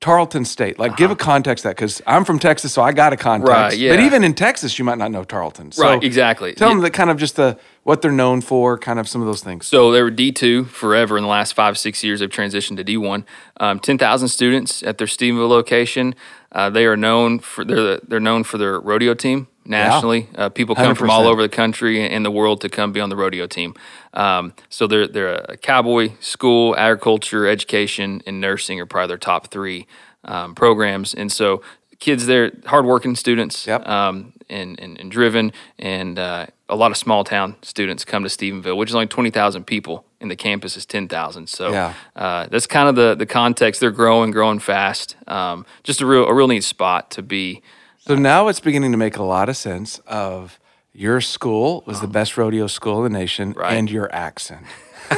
Tarleton 0.00 0.44
State. 0.44 0.78
Like, 0.78 0.96
give 0.96 1.10
a 1.10 1.16
context 1.16 1.62
to 1.62 1.68
that 1.68 1.76
because 1.76 2.00
I'm 2.06 2.24
from 2.24 2.38
Texas, 2.38 2.72
so 2.72 2.82
I 2.82 2.92
got 2.92 3.12
a 3.12 3.16
context. 3.16 3.52
Uh-huh. 3.52 3.62
Right, 3.68 3.76
yeah. 3.78 3.90
But 3.92 4.00
even 4.00 4.22
in 4.22 4.32
Texas, 4.34 4.78
you 4.78 4.84
might 4.84 4.98
not 4.98 5.10
know 5.10 5.24
Tarleton. 5.24 5.72
So 5.72 5.82
Right, 5.84 6.02
exactly. 6.04 6.52
Tell 6.52 6.68
Yeah. 6.68 6.74
them 6.74 6.82
that 6.84 6.92
kind 6.92 7.10
of 7.10 7.16
just 7.16 7.34
the 7.36 7.58
what 7.82 8.00
they're 8.02 8.12
known 8.12 8.40
for, 8.40 8.76
kind 8.78 9.00
of 9.00 9.08
some 9.08 9.22
of 9.22 9.26
those 9.26 9.42
things. 9.42 9.66
So 9.66 9.90
they 9.90 10.02
were 10.02 10.10
D 10.10 10.30
two 10.30 10.64
forever. 10.64 11.16
In 11.16 11.24
the 11.24 11.28
last 11.28 11.52
five 11.54 11.76
six 11.78 12.04
years, 12.04 12.20
they've 12.20 12.28
transitioned 12.30 12.76
to 12.76 12.84
D 12.84 12.96
one. 12.96 13.24
Um, 13.58 13.80
Ten 13.80 13.98
thousand 13.98 14.28
students 14.28 14.82
at 14.84 14.98
their 14.98 15.06
Stephenville 15.08 15.48
location. 15.48 16.14
Uh, 16.52 16.70
they 16.70 16.86
are 16.86 16.96
known 16.96 17.40
for 17.40 17.64
they're 17.64 17.98
they're 18.06 18.20
known 18.20 18.44
for 18.44 18.56
their 18.58 18.78
rodeo 18.78 19.14
team 19.14 19.48
nationally. 19.68 20.28
Uh, 20.34 20.48
people 20.48 20.74
come 20.74 20.94
from 20.94 21.10
all 21.10 21.26
over 21.26 21.42
the 21.42 21.48
country 21.48 22.08
and 22.08 22.24
the 22.24 22.30
world 22.30 22.60
to 22.62 22.68
come 22.68 22.92
be 22.92 23.00
on 23.00 23.08
the 23.10 23.16
rodeo 23.16 23.46
team. 23.46 23.74
Um, 24.14 24.52
so 24.68 24.86
they're 24.86 25.06
they're 25.06 25.34
a 25.34 25.56
cowboy 25.56 26.12
school, 26.20 26.74
agriculture, 26.76 27.46
education, 27.46 28.22
and 28.26 28.40
nursing 28.40 28.80
are 28.80 28.86
probably 28.86 29.08
their 29.08 29.18
top 29.18 29.48
three 29.48 29.86
um, 30.24 30.54
programs. 30.54 31.14
And 31.14 31.30
so 31.30 31.62
kids 32.00 32.26
there, 32.26 32.52
hardworking 32.66 33.14
students, 33.16 33.66
Yep. 33.66 33.86
um, 33.88 34.32
and, 34.50 34.80
and 34.80 34.98
and 34.98 35.10
driven, 35.10 35.52
and 35.78 36.18
uh, 36.18 36.46
a 36.70 36.76
lot 36.76 36.90
of 36.90 36.96
small 36.96 37.22
town 37.22 37.56
students 37.62 38.04
come 38.04 38.22
to 38.22 38.30
Stephenville, 38.30 38.76
which 38.78 38.88
is 38.88 38.94
only 38.94 39.06
twenty 39.06 39.30
thousand 39.30 39.64
people, 39.64 40.06
and 40.22 40.30
the 40.30 40.36
campus 40.36 40.74
is 40.76 40.86
ten 40.86 41.06
thousand. 41.06 41.48
So 41.48 41.70
Yeah. 41.70 41.92
uh, 42.16 42.46
that's 42.50 42.66
kind 42.66 42.88
of 42.88 42.94
the 42.96 43.14
the 43.14 43.26
context. 43.26 43.80
They're 43.80 43.90
growing, 43.90 44.30
growing 44.30 44.58
fast. 44.58 45.16
Um, 45.26 45.66
just 45.84 46.00
a 46.00 46.06
real 46.06 46.24
a 46.26 46.32
real 46.34 46.48
neat 46.48 46.64
spot 46.64 47.10
to 47.12 47.22
be. 47.22 47.60
So 48.08 48.14
now 48.14 48.48
it's 48.48 48.58
beginning 48.58 48.92
to 48.92 48.96
make 48.96 49.18
a 49.18 49.22
lot 49.22 49.50
of 49.50 49.56
sense 49.58 49.98
of 50.06 50.58
your 50.94 51.20
school 51.20 51.82
was 51.86 52.00
the 52.00 52.06
best 52.06 52.38
rodeo 52.38 52.66
school 52.66 53.04
in 53.04 53.12
the 53.12 53.18
nation 53.18 53.52
Right. 53.52 53.74
and 53.74 53.90
your 53.90 54.10
accent. 54.14 54.64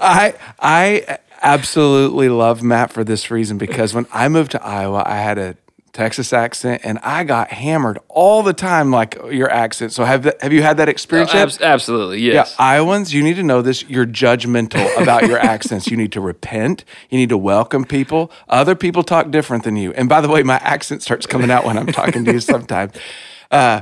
I 0.00 0.34
I 0.60 1.18
absolutely 1.42 2.28
love 2.28 2.62
Matt 2.62 2.92
for 2.92 3.02
this 3.02 3.28
reason 3.28 3.58
because 3.58 3.92
when 3.92 4.06
I 4.12 4.28
moved 4.28 4.52
to 4.52 4.64
Iowa, 4.64 5.02
I 5.04 5.16
had 5.16 5.36
a 5.38 5.56
Texas 5.92 6.32
accent, 6.32 6.82
and 6.84 6.98
I 7.00 7.24
got 7.24 7.50
hammered 7.50 7.98
all 8.08 8.42
the 8.42 8.52
time, 8.52 8.90
like 8.90 9.16
your 9.30 9.50
accent. 9.50 9.92
So 9.92 10.04
have 10.04 10.24
have 10.40 10.52
you 10.52 10.62
had 10.62 10.76
that 10.76 10.88
experience? 10.88 11.30
Oh, 11.34 11.38
yet? 11.38 11.60
absolutely, 11.60 12.20
yes. 12.20 12.54
Yeah, 12.58 12.64
Iowans, 12.64 13.12
you 13.12 13.22
need 13.22 13.34
to 13.36 13.42
know 13.42 13.62
this. 13.62 13.84
You're 13.88 14.06
judgmental 14.06 14.86
about 15.02 15.26
your 15.26 15.38
accents. 15.38 15.88
You 15.88 15.96
need 15.96 16.12
to 16.12 16.20
repent. 16.20 16.84
You 17.10 17.18
need 17.18 17.30
to 17.30 17.38
welcome 17.38 17.84
people. 17.84 18.30
Other 18.48 18.74
people 18.74 19.02
talk 19.02 19.30
different 19.30 19.64
than 19.64 19.76
you. 19.76 19.92
And 19.92 20.08
by 20.08 20.20
the 20.20 20.28
way, 20.28 20.42
my 20.42 20.58
accent 20.58 21.02
starts 21.02 21.26
coming 21.26 21.50
out 21.50 21.64
when 21.64 21.78
I'm 21.78 21.88
talking 21.88 22.24
to 22.24 22.32
you 22.32 22.40
sometimes. 22.40 22.92
Uh, 23.50 23.80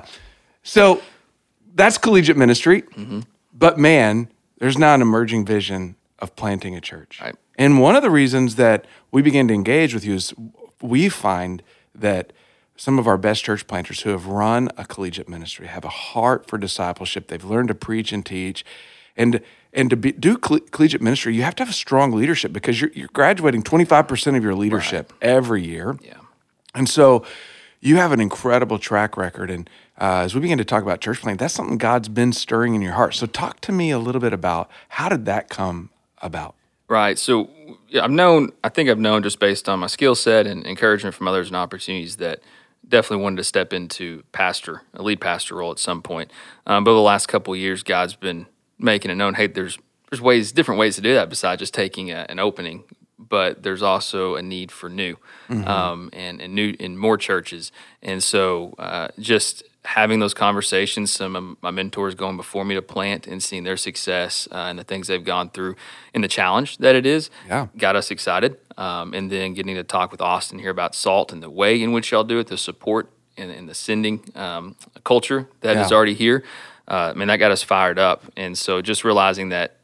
so 0.63 1.03
that's 1.75 1.99
collegiate 1.99 2.37
ministry. 2.37 2.83
Mm-hmm. 2.83 3.23
But 3.53 3.79
man, 3.79 4.29
there's 4.59 4.79
now 4.79 4.95
an 4.95 5.03
emerging 5.03 5.45
vision 5.45 5.97
of 6.21 6.37
planting 6.37 6.77
a 6.77 6.81
church. 6.81 7.21
Right. 7.21 7.35
And 7.59 7.81
one 7.81 7.97
of 7.97 8.03
the 8.03 8.11
reasons 8.11 8.57
that 8.57 8.85
we 9.11 9.23
begin 9.23 9.49
to 9.49 9.55
engage 9.55 9.95
with 9.95 10.05
you 10.05 10.15
is 10.15 10.35
we 10.81 11.09
find 11.09 11.63
that 12.01 12.33
some 12.77 12.99
of 12.99 13.07
our 13.07 13.17
best 13.17 13.45
church 13.45 13.67
planters 13.67 14.03
who 14.03 14.11
have 14.11 14.27
run 14.27 14.71
a 14.77 14.85
collegiate 14.85 15.29
ministry 15.29 15.67
have 15.67 15.85
a 15.85 15.89
heart 15.89 16.47
for 16.47 16.59
discipleship. 16.59 17.29
They've 17.29 17.45
learned 17.45 17.69
to 17.69 17.75
preach 17.75 18.13
and 18.13 18.25
teach. 18.25 18.65
And 19.17 19.41
and 19.73 19.91
to 19.91 19.97
be, 19.97 20.13
do 20.13 20.39
collegiate 20.39 21.03
ministry, 21.03 21.35
you 21.35 21.43
have 21.43 21.55
to 21.57 21.63
have 21.63 21.69
a 21.69 21.75
strong 21.75 22.13
leadership 22.13 22.51
because 22.51 22.81
you're, 22.81 22.91
you're 22.95 23.11
graduating 23.13 23.63
25% 23.63 24.35
of 24.35 24.43
your 24.43 24.55
leadership 24.55 25.13
every 25.21 25.63
year. 25.63 25.99
Yeah. 26.03 26.15
And 26.75 26.89
so 26.89 27.27
you 27.81 27.97
have 27.97 28.11
an 28.11 28.21
incredible 28.21 28.79
track 28.79 29.19
record. 29.19 29.51
And 29.51 29.69
uh, 30.01 30.21
as 30.21 30.35
we 30.35 30.41
begin 30.41 30.57
to 30.57 30.65
talk 30.65 30.83
about 30.83 31.03
church 31.03 31.21
planting, 31.21 31.37
that's 31.37 31.53
something 31.53 31.77
God's 31.77 32.09
been 32.09 32.33
stirring 32.33 32.75
in 32.75 32.81
your 32.81 32.95
heart. 32.95 33.15
So 33.15 33.27
talk 33.27 33.61
to 33.63 33.73
me 33.73 33.91
a 33.91 33.99
little 33.99 34.21
bit 34.21 34.33
about 34.33 34.71
how 34.89 35.11
did 35.11 35.27
that 35.27 35.51
come 35.51 35.91
about? 36.23 36.55
Right. 36.89 37.19
So 37.19 37.51
yeah, 37.89 38.05
I've 38.05 38.11
known, 38.11 38.51
I 38.63 38.69
think 38.69 38.89
I've 38.89 38.99
known 38.99 39.23
just 39.23 39.39
based 39.41 39.69
on 39.69 39.81
my 39.81 39.89
skill 39.89 40.15
set 40.15 40.47
and 40.47 40.67
encouragement 40.67 41.15
from 41.15 41.27
others 41.27 41.49
and 41.49 41.57
opportunities 41.57 42.17
that 42.17 42.41
definitely 42.89 43.23
wanted 43.25 43.37
to 43.37 43.45
step 43.45 43.73
into 43.73 44.23
pastor, 44.33 44.83
a 44.95 45.03
lead 45.03 45.21
pastor 45.21 45.57
role 45.57 45.73
at 45.73 45.79
some 45.79 46.03
point. 46.03 46.31
Um, 46.67 46.85
but 46.85 46.93
over 46.93 46.99
the 46.99 47.03
last 47.03 47.27
couple 47.27 47.53
of 47.53 47.59
years, 47.59 47.83
God's 47.83 48.15
been 48.15 48.47
making 48.79 49.11
it 49.11 49.17
known, 49.17 49.35
hey, 49.35 49.47
there's 49.47 49.79
there's 50.11 50.21
ways, 50.21 50.53
different 50.53 50.79
ways 50.79 50.95
to 50.95 51.03
do 51.03 51.15
that 51.15 51.29
besides 51.29 51.59
just 51.59 51.75
taking 51.75 52.13
a, 52.13 52.27
an 52.29 52.39
opening. 52.39 52.85
But 53.19 53.65
there's 53.65 53.83
also 53.83 54.37
a 54.37 54.43
need 54.43 54.71
for 54.71 54.89
new, 54.89 55.17
um, 55.49 56.11
and 56.13 56.41
and 56.41 56.55
new 56.55 56.77
in 56.79 56.97
more 56.97 57.17
churches. 57.17 57.73
And 58.03 58.23
so, 58.23 58.75
uh, 58.79 59.09
just 59.19 59.65
having 59.87 60.19
those 60.19 60.35
conversations, 60.35 61.11
some 61.13 61.37
of 61.37 61.57
my 61.63 61.71
mentors 61.71 62.15
going 62.15 62.37
before 62.37 62.65
me 62.65 62.75
to 62.75 62.83
plant 62.83 63.27
and 63.27 63.43
seeing 63.43 63.65
their 63.65 63.77
success 63.77 64.49
uh, 64.51 64.67
and 64.69 64.79
the 64.79 64.85
things 64.85 65.07
they've 65.07 65.25
gone 65.25 65.49
through 65.49 65.77
and 66.13 66.23
the 66.25 66.29
challenge 66.29 66.79
that 66.79 66.95
it 66.97 67.07
is, 67.07 67.31
Yeah. 67.49 67.69
got 67.79 67.95
us 67.97 68.11
excited. 68.11 68.59
Um, 68.77 69.15
and 69.15 69.31
then 69.31 69.55
getting 69.55 69.75
to 69.77 69.85
talk 69.85 70.11
with 70.13 70.21
Austin 70.21 70.59
here 70.59 70.71
about 70.71 70.95
salt 70.95 71.33
and 71.33 71.43
the 71.43 71.49
way 71.51 71.81
in 71.83 71.93
which 71.93 72.11
y'all 72.13 72.25
do 72.25 72.39
it, 72.39 72.49
the 72.49 72.59
support 72.59 73.11
and, 73.39 73.51
and 73.51 73.69
the 73.69 73.75
sending 73.75 74.21
um, 74.35 74.77
culture 75.05 75.49
that 75.61 75.77
is 75.77 75.91
Yeah. 75.91 75.97
already 75.97 76.15
here. 76.15 76.43
Uh, 76.89 77.13
I 77.13 77.15
mean, 77.15 77.29
that 77.29 77.37
got 77.39 77.51
us 77.53 77.63
fired 77.63 77.99
up. 77.99 78.25
And 78.37 78.57
so 78.59 78.83
just 78.83 79.05
realizing 79.05 79.49
that 79.51 79.77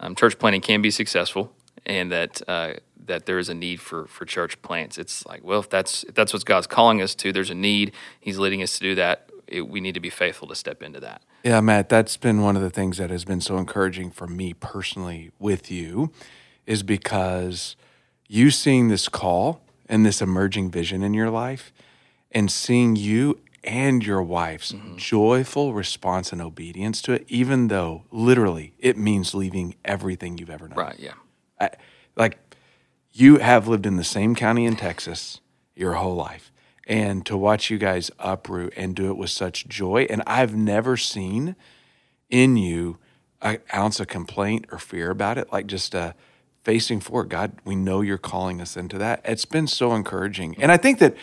um, 0.00 0.14
church 0.14 0.38
planting 0.38 0.60
can 0.60 0.82
be 0.82 0.90
successful 0.90 1.52
and 1.84 2.12
that 2.12 2.42
uh, 2.48 2.74
that 3.06 3.24
there 3.26 3.38
is 3.38 3.48
a 3.48 3.54
need 3.54 3.80
for 3.80 4.06
for 4.08 4.24
church 4.26 4.60
plants. 4.62 4.98
It's 4.98 5.24
like, 5.26 5.42
well, 5.44 5.60
if 5.60 5.70
that's 5.70 6.02
if 6.04 6.14
that's 6.14 6.32
what 6.32 6.44
God's 6.44 6.66
calling 6.66 7.00
us 7.00 7.14
to, 7.16 7.32
there's 7.32 7.50
a 7.50 7.54
need. 7.54 7.92
He's 8.20 8.38
leading 8.38 8.62
us 8.62 8.78
to 8.78 8.80
do 8.84 8.94
that. 8.96 9.30
It, 9.46 9.68
we 9.68 9.80
need 9.80 9.94
to 9.94 10.00
be 10.00 10.10
faithful 10.10 10.48
to 10.48 10.54
step 10.54 10.82
into 10.82 11.00
that. 11.00 11.22
Yeah, 11.44 11.60
Matt, 11.60 11.88
that's 11.88 12.16
been 12.16 12.42
one 12.42 12.56
of 12.56 12.62
the 12.62 12.70
things 12.70 12.98
that 12.98 13.10
has 13.10 13.24
been 13.24 13.40
so 13.40 13.58
encouraging 13.58 14.10
for 14.10 14.26
me 14.26 14.54
personally 14.54 15.30
with 15.38 15.70
you 15.70 16.10
is 16.66 16.82
because 16.82 17.76
you 18.28 18.50
seeing 18.50 18.88
this 18.88 19.08
call 19.08 19.60
and 19.88 20.04
this 20.04 20.20
emerging 20.20 20.70
vision 20.70 21.02
in 21.02 21.14
your 21.14 21.30
life 21.30 21.72
and 22.32 22.50
seeing 22.50 22.96
you 22.96 23.38
and 23.62 24.04
your 24.04 24.22
wife's 24.22 24.72
mm-hmm. 24.72 24.96
joyful 24.96 25.74
response 25.74 26.32
and 26.32 26.40
obedience 26.40 27.02
to 27.02 27.12
it, 27.12 27.24
even 27.28 27.68
though 27.68 28.04
literally 28.10 28.74
it 28.78 28.96
means 28.96 29.34
leaving 29.34 29.74
everything 29.84 30.38
you've 30.38 30.50
ever 30.50 30.68
known. 30.68 30.78
Right? 30.78 30.98
Yeah. 30.98 31.14
I, 31.60 31.70
like 32.16 32.38
you 33.12 33.38
have 33.38 33.66
lived 33.66 33.86
in 33.86 33.96
the 33.96 34.04
same 34.04 34.34
county 34.34 34.66
in 34.66 34.76
Texas 34.76 35.40
your 35.74 35.94
whole 35.94 36.14
life. 36.14 36.52
And 36.86 37.26
to 37.26 37.36
watch 37.36 37.68
you 37.68 37.78
guys 37.78 38.10
uproot 38.18 38.72
and 38.76 38.94
do 38.94 39.10
it 39.10 39.16
with 39.16 39.30
such 39.30 39.66
joy. 39.66 40.06
And 40.08 40.22
I've 40.26 40.54
never 40.54 40.96
seen 40.96 41.56
in 42.30 42.56
you 42.56 42.98
an 43.42 43.58
ounce 43.74 44.00
of 44.00 44.06
complaint 44.06 44.66
or 44.70 44.78
fear 44.78 45.10
about 45.10 45.36
it, 45.36 45.52
like 45.52 45.66
just 45.66 45.94
uh, 45.94 46.12
facing 46.62 47.00
forward. 47.00 47.28
God, 47.28 47.52
we 47.64 47.74
know 47.74 48.00
you're 48.00 48.18
calling 48.18 48.60
us 48.60 48.76
into 48.76 48.98
that. 48.98 49.20
It's 49.24 49.44
been 49.44 49.66
so 49.66 49.94
encouraging. 49.94 50.56
And 50.60 50.70
I 50.70 50.76
think 50.76 50.98
that 51.00 51.16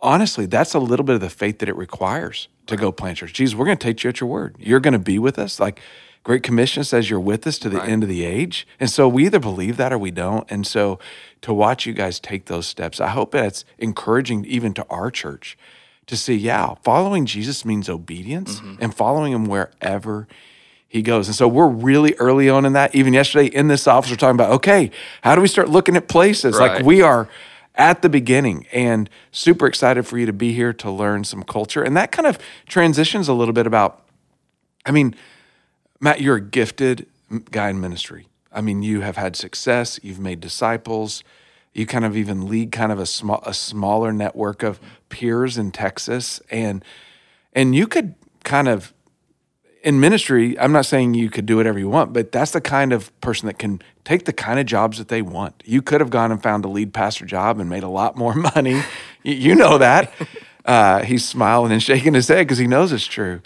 honestly, 0.00 0.46
that's 0.46 0.74
a 0.74 0.78
little 0.78 1.04
bit 1.04 1.14
of 1.14 1.20
the 1.20 1.30
faith 1.30 1.60
that 1.60 1.68
it 1.68 1.76
requires 1.76 2.48
to 2.66 2.76
go 2.76 2.92
plant 2.92 3.18
church. 3.18 3.32
Jesus, 3.32 3.54
we're 3.54 3.64
going 3.66 3.78
to 3.78 3.84
take 3.84 4.02
you 4.02 4.10
at 4.10 4.20
your 4.20 4.28
word. 4.28 4.56
You're 4.58 4.80
going 4.80 4.92
to 4.92 4.98
be 4.98 5.18
with 5.18 5.38
us. 5.38 5.60
Like 5.60 5.80
Great 6.24 6.42
Commission 6.44 6.84
says, 6.84 7.10
you're 7.10 7.18
with 7.18 7.46
us 7.46 7.58
to 7.58 7.68
the 7.68 7.82
end 7.82 8.04
of 8.04 8.08
the 8.08 8.24
age. 8.24 8.66
And 8.78 8.88
so 8.88 9.08
we 9.08 9.26
either 9.26 9.40
believe 9.40 9.76
that 9.76 9.92
or 9.92 9.98
we 9.98 10.12
don't. 10.12 10.48
And 10.50 10.64
so 10.66 11.00
to 11.40 11.52
watch 11.52 11.84
you 11.84 11.92
guys 11.92 12.20
take 12.20 12.44
those 12.44 12.66
steps, 12.66 13.00
I 13.00 13.08
hope 13.08 13.32
that's 13.32 13.64
encouraging 13.78 14.44
even 14.44 14.72
to 14.74 14.86
our 14.88 15.10
church 15.10 15.58
to 16.06 16.16
see, 16.16 16.34
yeah, 16.34 16.74
following 16.84 17.26
Jesus 17.26 17.64
means 17.64 17.88
obedience 17.88 18.60
mm-hmm. 18.60 18.80
and 18.80 18.94
following 18.94 19.32
him 19.32 19.46
wherever 19.46 20.28
he 20.88 21.02
goes. 21.02 21.26
And 21.26 21.34
so 21.34 21.48
we're 21.48 21.68
really 21.68 22.14
early 22.14 22.48
on 22.48 22.64
in 22.64 22.74
that. 22.74 22.94
Even 22.94 23.14
yesterday 23.14 23.46
in 23.46 23.66
this 23.66 23.88
office, 23.88 24.10
we're 24.10 24.16
talking 24.16 24.36
about, 24.36 24.52
okay, 24.52 24.90
how 25.22 25.34
do 25.34 25.40
we 25.40 25.48
start 25.48 25.68
looking 25.68 25.96
at 25.96 26.06
places? 26.06 26.58
Like 26.58 26.84
we 26.84 27.02
are 27.02 27.28
at 27.74 28.02
the 28.02 28.08
beginning 28.08 28.66
and 28.72 29.08
super 29.30 29.66
excited 29.66 30.06
for 30.06 30.18
you 30.18 30.26
to 30.26 30.32
be 30.32 30.52
here 30.52 30.72
to 30.74 30.90
learn 30.90 31.24
some 31.24 31.42
culture. 31.42 31.82
And 31.82 31.96
that 31.96 32.12
kind 32.12 32.26
of 32.26 32.38
transitions 32.66 33.26
a 33.28 33.32
little 33.32 33.54
bit 33.54 33.66
about, 33.66 34.06
I 34.84 34.90
mean, 34.90 35.16
Matt, 36.02 36.20
you're 36.20 36.36
a 36.36 36.40
gifted 36.40 37.06
guy 37.52 37.70
in 37.70 37.80
ministry. 37.80 38.26
I 38.52 38.60
mean, 38.60 38.82
you 38.82 39.02
have 39.02 39.16
had 39.16 39.36
success, 39.36 40.00
you've 40.02 40.18
made 40.18 40.40
disciples, 40.40 41.22
you 41.72 41.86
kind 41.86 42.04
of 42.04 42.16
even 42.16 42.48
lead 42.48 42.72
kind 42.72 42.90
of 42.90 42.98
a 42.98 43.06
small 43.06 43.40
a 43.46 43.54
smaller 43.54 44.12
network 44.12 44.64
of 44.64 44.80
peers 45.08 45.56
in 45.56 45.70
Texas 45.70 46.42
and 46.50 46.84
and 47.52 47.74
you 47.76 47.86
could 47.86 48.16
kind 48.42 48.68
of 48.68 48.92
in 49.84 50.00
ministry, 50.00 50.58
I'm 50.58 50.72
not 50.72 50.86
saying 50.86 51.14
you 51.14 51.30
could 51.30 51.46
do 51.46 51.56
whatever 51.56 51.78
you 51.78 51.88
want, 51.88 52.12
but 52.12 52.32
that's 52.32 52.50
the 52.50 52.60
kind 52.60 52.92
of 52.92 53.18
person 53.20 53.46
that 53.46 53.58
can 53.58 53.80
take 54.04 54.24
the 54.24 54.32
kind 54.32 54.58
of 54.58 54.66
jobs 54.66 54.98
that 54.98 55.08
they 55.08 55.22
want. 55.22 55.62
You 55.64 55.82
could 55.82 56.00
have 56.00 56.10
gone 56.10 56.32
and 56.32 56.42
found 56.42 56.64
a 56.64 56.68
lead 56.68 56.92
pastor 56.92 57.26
job 57.26 57.60
and 57.60 57.70
made 57.70 57.84
a 57.84 57.88
lot 57.88 58.16
more 58.16 58.34
money. 58.56 58.82
you, 59.22 59.34
you 59.34 59.54
know 59.54 59.78
that. 59.78 60.12
Uh, 60.64 61.02
he's 61.02 61.28
smiling 61.28 61.72
and 61.72 61.82
shaking 61.82 62.14
his 62.14 62.28
head 62.28 62.38
because 62.46 62.58
he 62.58 62.68
knows 62.68 62.92
it's 62.92 63.04
true. 63.04 63.42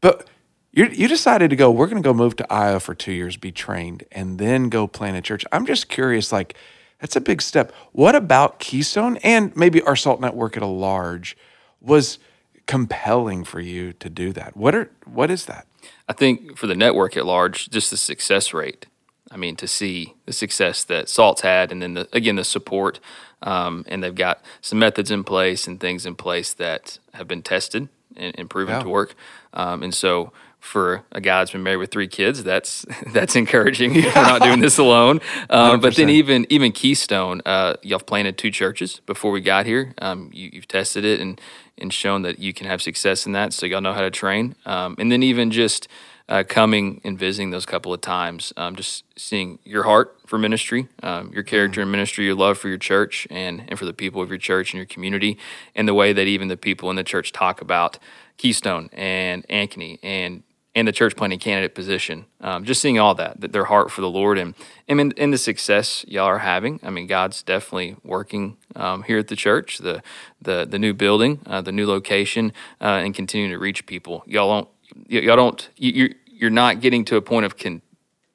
But 0.00 0.26
you 0.74 0.86
you 0.86 1.08
decided 1.08 1.50
to 1.50 1.56
go. 1.56 1.70
We're 1.70 1.86
going 1.86 2.02
to 2.02 2.06
go 2.06 2.14
move 2.14 2.36
to 2.36 2.52
Iowa 2.52 2.80
for 2.80 2.94
two 2.94 3.12
years, 3.12 3.36
be 3.36 3.52
trained, 3.52 4.04
and 4.12 4.38
then 4.38 4.68
go 4.68 4.86
plant 4.86 5.16
a 5.16 5.22
church. 5.22 5.44
I'm 5.52 5.66
just 5.66 5.88
curious. 5.88 6.32
Like, 6.32 6.56
that's 7.00 7.16
a 7.16 7.20
big 7.20 7.42
step. 7.42 7.72
What 7.92 8.14
about 8.14 8.58
Keystone 8.58 9.16
and 9.18 9.54
maybe 9.56 9.80
our 9.82 9.96
Salt 9.96 10.20
Network 10.20 10.56
at 10.56 10.62
a 10.62 10.66
large 10.66 11.36
was 11.80 12.18
compelling 12.66 13.44
for 13.44 13.60
you 13.60 13.92
to 13.94 14.08
do 14.10 14.32
that? 14.32 14.56
What 14.56 14.74
are 14.74 14.90
what 15.04 15.30
is 15.30 15.46
that? 15.46 15.66
I 16.08 16.12
think 16.12 16.56
for 16.56 16.66
the 16.66 16.74
network 16.74 17.16
at 17.16 17.26
large, 17.26 17.70
just 17.70 17.90
the 17.90 17.96
success 17.96 18.52
rate. 18.54 18.86
I 19.30 19.36
mean, 19.36 19.56
to 19.56 19.66
see 19.66 20.14
the 20.26 20.32
success 20.32 20.84
that 20.84 21.08
Salt's 21.08 21.40
had, 21.42 21.72
and 21.72 21.82
then 21.82 21.94
the, 21.94 22.08
again 22.12 22.36
the 22.36 22.44
support, 22.44 23.00
um, 23.42 23.84
and 23.88 24.02
they've 24.02 24.14
got 24.14 24.42
some 24.60 24.78
methods 24.78 25.10
in 25.10 25.24
place 25.24 25.66
and 25.66 25.80
things 25.80 26.06
in 26.06 26.14
place 26.14 26.52
that 26.54 26.98
have 27.14 27.26
been 27.26 27.42
tested 27.42 27.88
and, 28.16 28.38
and 28.38 28.48
proven 28.50 28.74
Yeah. 28.76 28.82
to 28.82 28.88
work. 28.88 29.14
Um, 29.52 29.82
and 29.82 29.94
so, 29.94 30.32
for 30.64 31.04
a 31.12 31.20
guy 31.20 31.40
that's 31.40 31.52
been 31.52 31.62
married 31.62 31.76
with 31.76 31.90
three 31.90 32.08
kids, 32.08 32.42
that's 32.42 32.86
that's 33.12 33.36
encouraging. 33.36 33.94
We're 33.94 34.14
not 34.14 34.42
doing 34.42 34.60
this 34.60 34.78
alone. 34.78 35.20
Um, 35.50 35.80
but 35.80 35.94
then 35.94 36.08
even 36.08 36.46
even 36.48 36.72
Keystone, 36.72 37.42
uh, 37.44 37.74
y'all 37.82 37.98
have 37.98 38.06
planted 38.06 38.38
two 38.38 38.50
churches 38.50 39.00
before 39.06 39.30
we 39.30 39.40
got 39.40 39.66
here. 39.66 39.94
Um, 39.98 40.30
you, 40.32 40.50
you've 40.52 40.66
tested 40.66 41.04
it 41.04 41.20
and 41.20 41.40
and 41.76 41.92
shown 41.92 42.22
that 42.22 42.38
you 42.38 42.52
can 42.52 42.66
have 42.66 42.80
success 42.80 43.26
in 43.26 43.32
that. 43.32 43.52
So 43.52 43.66
y'all 43.66 43.80
know 43.80 43.92
how 43.92 44.00
to 44.00 44.10
train. 44.10 44.56
Um, 44.64 44.96
and 44.98 45.12
then 45.12 45.22
even 45.22 45.50
just 45.50 45.86
uh, 46.28 46.44
coming 46.48 47.00
and 47.04 47.18
visiting 47.18 47.50
those 47.50 47.66
couple 47.66 47.92
of 47.92 48.00
times, 48.00 48.52
um, 48.56 48.74
just 48.74 49.04
seeing 49.16 49.58
your 49.64 49.82
heart 49.82 50.16
for 50.26 50.38
ministry, 50.38 50.88
um, 51.02 51.30
your 51.32 51.42
character 51.42 51.82
in 51.82 51.90
ministry, 51.90 52.24
your 52.24 52.34
love 52.34 52.56
for 52.56 52.68
your 52.68 52.78
church 52.78 53.26
and, 53.30 53.64
and 53.68 53.78
for 53.78 53.84
the 53.84 53.92
people 53.92 54.22
of 54.22 54.30
your 54.30 54.38
church 54.38 54.72
and 54.72 54.78
your 54.78 54.86
community, 54.86 55.36
and 55.74 55.86
the 55.86 55.94
way 55.94 56.12
that 56.12 56.26
even 56.26 56.48
the 56.48 56.56
people 56.56 56.88
in 56.90 56.96
the 56.96 57.04
church 57.04 57.32
talk 57.32 57.60
about 57.60 57.98
Keystone 58.38 58.88
and 58.92 59.46
Ankeny 59.48 59.98
and 60.02 60.42
and 60.74 60.88
the 60.88 60.92
church 60.92 61.16
planting 61.16 61.38
candidate 61.38 61.74
position. 61.74 62.26
Um, 62.40 62.64
just 62.64 62.80
seeing 62.80 62.98
all 62.98 63.14
that, 63.14 63.40
that 63.40 63.52
their 63.52 63.64
heart 63.64 63.90
for 63.90 64.00
the 64.00 64.10
Lord 64.10 64.38
and 64.38 64.54
and, 64.88 65.12
in, 65.14 65.30
the 65.30 65.38
success 65.38 66.04
y'all 66.08 66.26
are 66.26 66.38
having. 66.38 66.80
I 66.82 66.90
mean, 66.90 67.06
God's 67.06 67.42
definitely 67.42 67.96
working 68.04 68.56
um, 68.76 69.02
here 69.04 69.18
at 69.18 69.28
the 69.28 69.36
church, 69.36 69.78
the 69.78 70.02
the 70.42 70.66
the 70.68 70.78
new 70.78 70.92
building, 70.92 71.40
uh, 71.46 71.60
the 71.60 71.72
new 71.72 71.86
location, 71.86 72.52
uh, 72.80 73.02
and 73.04 73.14
continuing 73.14 73.50
to 73.52 73.58
reach 73.58 73.86
people. 73.86 74.24
Y'all 74.26 74.48
don't 74.48 74.68
y'all 75.08 75.36
don't 75.36 75.68
you, 75.76 75.92
you're 75.92 76.10
you're 76.26 76.50
not 76.50 76.80
getting 76.80 77.04
to 77.06 77.16
a 77.16 77.22
point 77.22 77.46
of 77.46 77.56
con, 77.56 77.80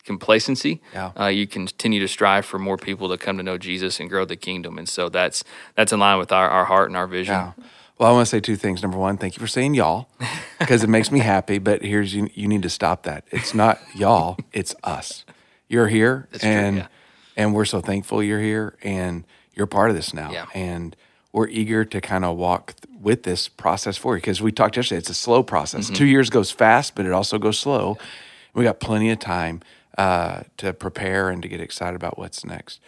complacency. 0.04 0.82
Yeah. 0.94 1.12
Uh, 1.20 1.28
you 1.28 1.46
continue 1.46 2.00
to 2.00 2.08
strive 2.08 2.46
for 2.46 2.58
more 2.58 2.78
people 2.78 3.10
to 3.10 3.18
come 3.18 3.38
to 3.38 3.44
know 3.44 3.58
Jesus 3.58 4.00
and 4.00 4.10
grow 4.10 4.26
the 4.26 4.38
kingdom, 4.38 4.78
and 4.78 4.88
so 4.88 5.10
that's 5.10 5.44
that's 5.76 5.92
in 5.92 6.00
line 6.00 6.18
with 6.18 6.32
our, 6.32 6.50
our 6.50 6.66
heart 6.66 6.90
and 6.90 6.98
our 6.98 7.08
vision. 7.08 7.36
Yeah. 7.36 7.52
Well, 8.00 8.10
I 8.10 8.14
want 8.14 8.26
to 8.26 8.30
say 8.30 8.40
two 8.40 8.56
things. 8.56 8.82
Number 8.82 8.98
one, 8.98 9.18
thank 9.18 9.36
you 9.36 9.42
for 9.42 9.48
saying 9.48 9.74
y'all 9.74 10.08
because 10.58 10.84
it 10.84 10.90
makes 10.90 11.12
me 11.12 11.20
happy. 11.34 11.58
But 11.60 11.84
here's 11.84 12.14
you, 12.14 12.30
you 12.34 12.48
need 12.48 12.62
to 12.64 12.70
stop 12.70 13.04
that. 13.04 13.26
It's 13.30 13.54
not 13.54 13.80
y'all, 13.94 14.38
it's 14.54 14.74
us. 14.84 15.26
You're 15.68 15.88
here, 15.88 16.28
That's 16.32 16.44
true, 16.44 16.50
and 16.52 16.78
yeah. 16.78 16.88
and 17.38 17.54
we're 17.54 17.66
so 17.66 17.82
thankful 17.82 18.24
you're 18.24 18.40
here, 18.42 18.76
and 18.82 19.26
you're 19.54 19.68
part 19.68 19.90
of 19.90 19.96
this 19.96 20.14
now. 20.14 20.32
Yeah. 20.32 20.46
And 20.56 20.96
we're 21.32 21.48
eager 21.50 21.86
to 21.86 22.02
kind 22.02 22.26
of 22.26 22.38
walk 22.38 22.74
th- 22.82 22.96
with 23.00 23.24
this 23.24 23.48
process 23.50 23.98
for 23.98 24.16
you 24.16 24.22
because 24.22 24.42
we 24.42 24.52
talked 24.52 24.78
yesterday. 24.78 24.98
It's 24.98 25.10
a 25.10 25.14
slow 25.14 25.44
process. 25.44 25.86
Mm-hmm. 25.86 25.94
Two 25.96 26.06
years 26.08 26.30
goes 26.32 26.50
fast, 26.50 26.96
but 26.96 27.06
it 27.06 27.12
also 27.12 27.38
goes 27.38 27.60
slow. 27.60 27.98
We 28.56 28.64
got 28.64 28.80
plenty 28.80 29.12
of 29.12 29.20
time 29.20 29.62
uh, 29.98 30.42
to 30.58 30.74
prepare 30.74 31.30
and 31.30 31.42
to 31.44 31.48
get 31.48 31.62
excited 31.62 31.96
about 31.96 32.18
what's 32.18 32.44
next. 32.46 32.80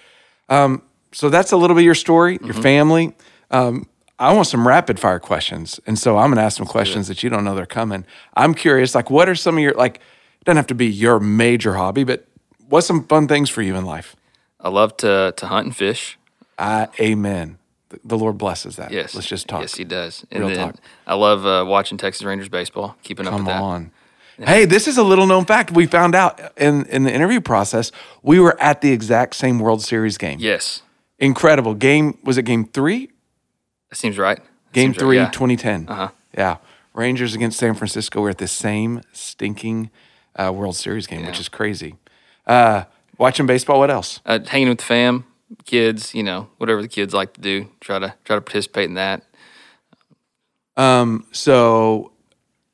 Um, 0.50 0.82
so 1.12 1.30
that's 1.30 1.52
a 1.52 1.58
little 1.58 1.76
bit 1.76 1.82
of 1.82 1.86
your 1.86 1.94
story, 1.96 2.40
your 2.42 2.54
Mm-hmm. 2.54 2.62
family. 2.62 3.16
Um, 3.52 3.86
I 4.22 4.34
want 4.34 4.48
some 4.48 4.68
rapid 4.68 5.00
fire 5.00 5.20
questions, 5.20 5.80
and 5.88 5.98
so 5.98 6.18
I'm 6.18 6.28
going 6.30 6.38
to 6.38 6.44
ask 6.44 6.56
some 6.58 6.68
questions 6.68 7.08
that 7.08 7.24
you 7.24 7.30
don't 7.30 7.44
know 7.44 7.56
they're 7.56 7.66
coming. 7.66 8.06
I'm 8.36 8.54
curious, 8.54 8.94
like, 8.94 9.10
what 9.10 9.28
are 9.28 9.36
some 9.36 9.58
of 9.58 9.64
your 9.64 9.74
like? 9.74 9.96
It 9.96 10.46
doesn't 10.46 10.58
have 10.58 10.68
to 10.68 10.76
be 10.76 10.86
your 10.88 11.20
major 11.20 11.74
hobby, 11.74 12.04
but 12.04 12.26
what's 12.70 12.86
some 12.88 13.06
fun 13.08 13.28
things 13.28 13.50
for 13.50 13.62
you 13.62 13.76
in 13.76 13.84
life? 13.86 14.16
I 14.60 14.70
love 14.70 14.96
to 14.98 15.34
to 15.36 15.46
hunt 15.48 15.66
and 15.66 15.76
fish. 15.76 16.18
Uh, 16.60 16.88
amen. 17.00 17.58
The- 17.90 18.00
The 18.06 18.18
Lord 18.18 18.38
blesses 18.38 18.76
that. 18.78 18.92
Yes, 18.92 19.16
Let's 19.16 19.28
just 19.28 19.48
talk. 19.48 19.62
Yes, 19.62 19.76
he 19.76 19.84
does. 19.84 20.24
And 20.32 20.46
Real 20.46 20.56
then 20.56 20.68
talk. 20.68 20.76
I 21.08 21.16
love 21.16 21.46
uh, 21.46 21.66
watching 21.68 21.98
Texas 21.98 22.24
Rangers 22.24 22.48
baseball. 22.50 22.96
Keeping 23.04 23.26
up 23.28 23.32
Come 23.34 23.46
with 23.46 23.54
that. 23.56 23.62
on. 23.62 23.92
Hey, 24.38 24.66
this 24.66 24.88
is 24.88 24.98
a 24.98 25.04
little 25.04 25.26
known 25.28 25.46
fact. 25.46 25.72
We 25.72 25.86
found 25.88 26.16
out 26.16 26.40
in, 26.58 26.86
in 26.86 27.04
the 27.04 27.14
interview 27.14 27.42
process, 27.42 27.92
we 28.24 28.40
were 28.40 28.60
at 28.62 28.82
the 28.82 28.92
exact 28.92 29.36
same 29.36 29.60
World 29.60 29.82
Series 29.84 30.18
game. 30.18 30.38
Yes, 30.40 30.82
Incredible. 31.20 31.74
Game, 31.76 32.18
was 32.24 32.38
it 32.40 32.44
game 32.44 32.66
three? 32.66 33.10
That 33.92 33.98
seems 33.98 34.18
right. 34.18 34.38
That 34.38 34.74
Game 34.74 34.94
seems 34.94 34.98
right, 34.98 35.06
three, 35.06 35.18
yeah. 35.18 35.30
2010. 35.30 35.86
Uh-huh. 35.88 36.10
Yeah. 36.36 36.58
Rangers 36.94 37.36
against 37.36 37.60
San 37.60 37.76
Francisco. 37.76 38.22
We're 38.22 38.32
at 38.32 38.38
the 38.38 38.48
same 38.48 39.02
stinking 39.12 39.92
uh, 40.36 40.52
World 40.54 40.76
Series 40.76 41.08
game, 41.08 41.26
which 41.26 41.40
is 41.40 41.50
crazy. 41.50 41.96
Uh, 42.48 42.86
watching 43.18 43.46
baseball, 43.46 43.80
what 43.80 43.92
else? 43.92 44.22
Uh, 44.26 44.40
hanging 44.46 44.70
with 44.70 44.80
the 44.80 44.86
fam, 44.86 45.26
kids. 45.66 46.16
You 46.16 46.24
know, 46.24 46.50
whatever 46.58 46.82
the 46.82 46.88
kids 46.88 47.14
like 47.14 47.34
to 47.34 47.42
do. 47.42 47.70
Try 47.82 48.00
to 48.00 48.16
try 48.24 48.36
to 48.36 48.42
participate 48.42 48.86
in 48.86 48.96
that. 48.96 49.24
Um, 50.78 51.28
so 51.32 52.14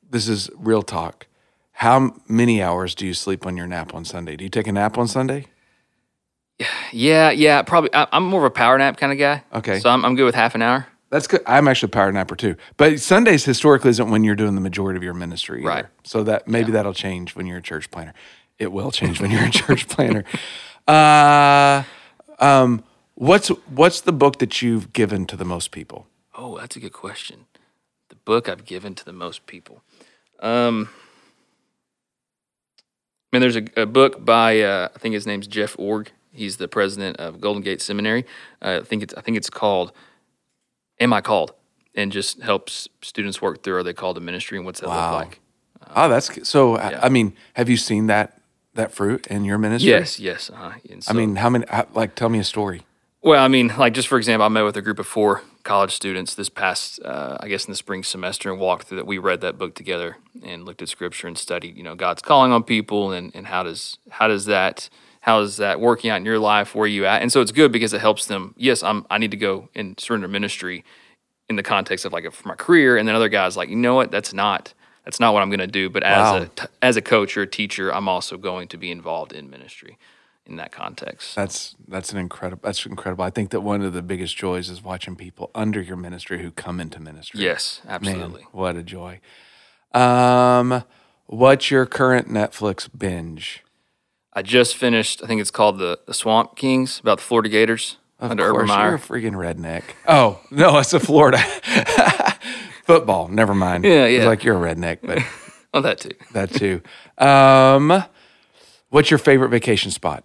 this 0.08 0.28
is 0.28 0.50
real 0.56 0.82
talk. 0.82 1.26
How 1.72 2.14
many 2.28 2.62
hours 2.62 2.94
do 2.94 3.06
you 3.06 3.14
sleep 3.14 3.44
on 3.46 3.56
your 3.56 3.66
nap 3.66 3.94
on 3.94 4.04
Sunday? 4.04 4.36
Do 4.36 4.44
you 4.44 4.50
take 4.50 4.66
a 4.66 4.72
nap 4.72 4.98
on 4.98 5.06
Sunday? 5.06 5.46
Yeah, 6.92 7.30
yeah. 7.30 7.62
Probably. 7.62 7.90
I, 7.92 8.06
I'm 8.12 8.24
more 8.24 8.40
of 8.40 8.46
a 8.46 8.50
power 8.50 8.78
nap 8.78 8.96
kind 8.96 9.12
of 9.12 9.18
guy. 9.18 9.44
Okay. 9.52 9.78
So 9.78 9.90
I'm 9.90 10.04
I'm 10.04 10.16
good 10.16 10.24
with 10.24 10.34
half 10.34 10.54
an 10.54 10.62
hour. 10.62 10.86
That's 11.10 11.26
good. 11.26 11.42
I'm 11.46 11.68
actually 11.68 11.88
a 11.88 11.90
power 11.90 12.12
napper 12.12 12.36
too. 12.36 12.56
But 12.76 13.00
Sundays 13.00 13.44
historically 13.44 13.90
isn't 13.90 14.10
when 14.10 14.24
you're 14.24 14.34
doing 14.34 14.54
the 14.54 14.60
majority 14.60 14.96
of 14.98 15.02
your 15.02 15.14
ministry. 15.14 15.60
either. 15.60 15.68
Right. 15.68 15.86
So 16.04 16.22
that 16.24 16.46
maybe 16.46 16.72
that'll 16.72 16.92
change 16.94 17.34
when 17.34 17.46
you're 17.46 17.58
a 17.58 17.62
church 17.62 17.90
planner. 17.90 18.12
It 18.58 18.72
will 18.72 18.90
change 18.90 19.20
when 19.20 19.30
you're 19.30 19.44
a 19.44 19.50
church 19.62 19.88
planner. 19.88 20.24
Uh, 20.86 21.84
um, 22.38 22.84
what's 23.14 23.48
what's 23.48 24.00
the 24.02 24.12
book 24.12 24.38
that 24.38 24.60
you've 24.60 24.92
given 24.92 25.26
to 25.26 25.36
the 25.36 25.44
most 25.44 25.70
people? 25.70 26.06
Oh, 26.34 26.58
that's 26.58 26.76
a 26.76 26.80
good 26.80 26.92
question. 26.92 27.46
The 28.10 28.16
book 28.16 28.48
I've 28.48 28.64
given 28.64 28.94
to 28.94 29.04
the 29.04 29.12
most 29.12 29.46
people. 29.46 29.82
Um, 30.40 30.88
I 33.32 33.36
mean, 33.36 33.40
there's 33.40 33.56
a, 33.56 33.64
a 33.82 33.86
book 33.86 34.24
by 34.24 34.60
uh, 34.60 34.88
I 34.94 34.98
think 34.98 35.14
his 35.14 35.26
name's 35.26 35.46
Jeff 35.46 35.76
Iorg. 35.76 36.08
He's 36.32 36.58
the 36.58 36.68
president 36.68 37.16
of 37.16 37.40
Golden 37.40 37.62
Gate 37.62 37.80
Seminary. 37.82 38.24
Uh, 38.62 38.80
I 38.82 38.84
think 38.84 39.02
it's 39.02 39.14
I 39.14 39.20
think 39.22 39.36
it's 39.36 39.50
called 39.50 39.92
"Am 41.00 41.12
I 41.12 41.20
Called?" 41.20 41.52
and 41.94 42.12
just 42.12 42.40
helps 42.42 42.88
students 43.02 43.42
work 43.42 43.62
through 43.62 43.76
are 43.76 43.82
they 43.82 43.92
called 43.92 44.14
to 44.16 44.20
ministry 44.20 44.56
and 44.56 44.64
what's 44.64 44.78
that 44.80 44.88
Wow. 44.88 45.10
look 45.18 45.20
like. 45.26 45.40
Oh, 45.96 46.08
that's 46.08 46.48
so. 46.48 46.76
I- 46.76 47.06
I 47.06 47.08
mean, 47.08 47.34
have 47.54 47.68
you 47.68 47.76
seen 47.76 48.06
that 48.08 48.40
that 48.74 48.92
fruit 48.92 49.26
in 49.26 49.44
your 49.44 49.58
ministry? 49.58 49.90
Yes, 49.90 50.20
yes. 50.20 50.50
Uh, 50.50 50.72
and 50.88 51.02
I 51.08 51.12
mean, 51.12 51.36
how 51.36 51.50
many? 51.50 51.64
How, 51.68 51.86
like, 51.94 52.14
tell 52.14 52.28
me 52.28 52.38
a 52.38 52.44
story. 52.44 52.82
Well, 53.22 53.42
I 53.42 53.48
mean, 53.48 53.72
like 53.76 53.94
just 53.94 54.06
for 54.06 54.16
example, 54.18 54.44
I 54.44 54.48
met 54.48 54.62
with 54.62 54.76
a 54.76 54.82
group 54.82 54.98
of 55.00 55.06
four 55.06 55.42
college 55.64 55.92
students 55.92 56.34
this 56.36 56.48
past, 56.48 57.00
uh, 57.04 57.36
I 57.40 57.48
guess, 57.48 57.64
in 57.64 57.72
the 57.72 57.76
spring 57.76 58.04
semester, 58.04 58.50
and 58.50 58.60
walked 58.60 58.86
through 58.86 58.98
that. 58.98 59.06
We 59.06 59.18
read 59.18 59.40
that 59.40 59.58
book 59.58 59.74
together 59.74 60.18
and 60.44 60.64
looked 60.64 60.82
at 60.82 60.88
scripture 60.88 61.26
and 61.26 61.36
studied, 61.36 61.76
you 61.76 61.82
know, 61.82 61.94
God's 61.96 62.22
calling 62.22 62.52
on 62.52 62.62
people, 62.62 63.10
and 63.10 63.34
and 63.34 63.48
how 63.48 63.62
does 63.64 63.98
how 64.10 64.28
does 64.28 64.44
that 64.44 64.88
how 65.20 65.40
is 65.40 65.56
that 65.58 65.80
working 65.80 66.10
out 66.10 66.16
in 66.16 66.24
your 66.24 66.38
life? 66.38 66.74
Where 66.74 66.84
are 66.84 66.86
you 66.86 67.04
at? 67.06 67.22
And 67.22 67.30
so 67.32 67.40
it's 67.40 67.52
good 67.52 67.72
because 67.72 67.92
it 67.92 68.00
helps 68.00 68.26
them. 68.26 68.54
Yes, 68.56 68.82
I'm. 68.82 69.04
I 69.10 69.18
need 69.18 69.30
to 69.32 69.36
go 69.36 69.68
and 69.74 69.98
surrender 69.98 70.28
ministry 70.28 70.84
in 71.48 71.56
the 71.56 71.62
context 71.62 72.04
of 72.04 72.12
like 72.12 72.30
for 72.32 72.48
my 72.48 72.54
career, 72.54 72.96
and 72.96 73.06
then 73.08 73.14
other 73.14 73.28
guys 73.28 73.56
like, 73.56 73.68
you 73.68 73.76
know 73.76 73.94
what? 73.94 74.10
That's 74.10 74.32
not 74.32 74.74
that's 75.04 75.18
not 75.20 75.32
what 75.34 75.42
I'm 75.42 75.48
going 75.50 75.60
to 75.60 75.66
do. 75.66 75.88
But 75.90 76.02
as 76.02 76.16
Wow. 76.32 76.36
a 76.42 76.46
t- 76.48 76.66
as 76.82 76.96
a 76.96 77.02
coach 77.02 77.36
or 77.36 77.42
a 77.42 77.46
teacher, 77.46 77.92
I'm 77.92 78.08
also 78.08 78.36
going 78.36 78.68
to 78.68 78.76
be 78.76 78.90
involved 78.90 79.32
in 79.32 79.48
ministry 79.50 79.98
in 80.46 80.56
that 80.56 80.72
context. 80.72 81.34
That's 81.34 81.74
that's 81.88 82.12
an 82.12 82.18
incredible. 82.18 82.60
That's 82.64 82.84
incredible. 82.86 83.24
I 83.24 83.30
think 83.30 83.50
that 83.50 83.60
one 83.60 83.82
of 83.82 83.92
the 83.92 84.02
biggest 84.02 84.36
joys 84.36 84.70
is 84.70 84.82
watching 84.82 85.16
people 85.16 85.50
under 85.54 85.80
your 85.80 85.96
ministry 85.96 86.42
who 86.42 86.50
come 86.50 86.80
into 86.80 87.00
ministry. 87.00 87.40
yes, 87.40 87.80
Man, 87.84 87.94
absolutely. 87.94 88.46
what 88.52 88.76
a 88.76 88.82
joy. 88.82 89.20
Um, 89.94 90.84
what's 91.26 91.70
your 91.70 91.86
current 91.86 92.28
Netflix 92.28 92.88
binge? 92.96 93.64
I 94.38 94.42
just 94.42 94.76
finished. 94.76 95.20
I 95.22 95.26
think 95.26 95.40
it's 95.40 95.50
called 95.50 95.78
the, 95.78 95.98
the 96.06 96.14
Swamp 96.14 96.54
Kings 96.54 97.00
about 97.00 97.18
the 97.18 97.24
Florida 97.24 97.48
Gators 97.48 97.96
Of 98.20 98.30
under 98.30 98.44
Urban 98.44 98.68
course, 98.68 98.78
you're 98.78 98.94
a 98.94 98.98
freaking 98.98 99.32
redneck. 99.34 99.82
Oh 100.06 100.40
no, 100.52 100.78
it's 100.78 100.92
a 100.92 101.00
Florida 101.00 101.38
football. 102.84 103.26
Never 103.26 103.52
mind. 103.54 103.82
Yeah, 103.84 104.04
It's 104.04 104.22
yeah. 104.22 104.26
like 104.28 104.44
you're 104.44 104.64
a 104.64 104.74
redneck, 104.74 104.98
but 105.02 105.18
Oh, 105.74 105.80
that 105.80 105.98
too. 105.98 106.12
that 106.32 106.52
too. 106.52 106.80
Um, 107.18 108.04
what's 108.90 109.10
your 109.10 109.18
favorite 109.18 109.48
vacation 109.48 109.90
spot? 109.90 110.22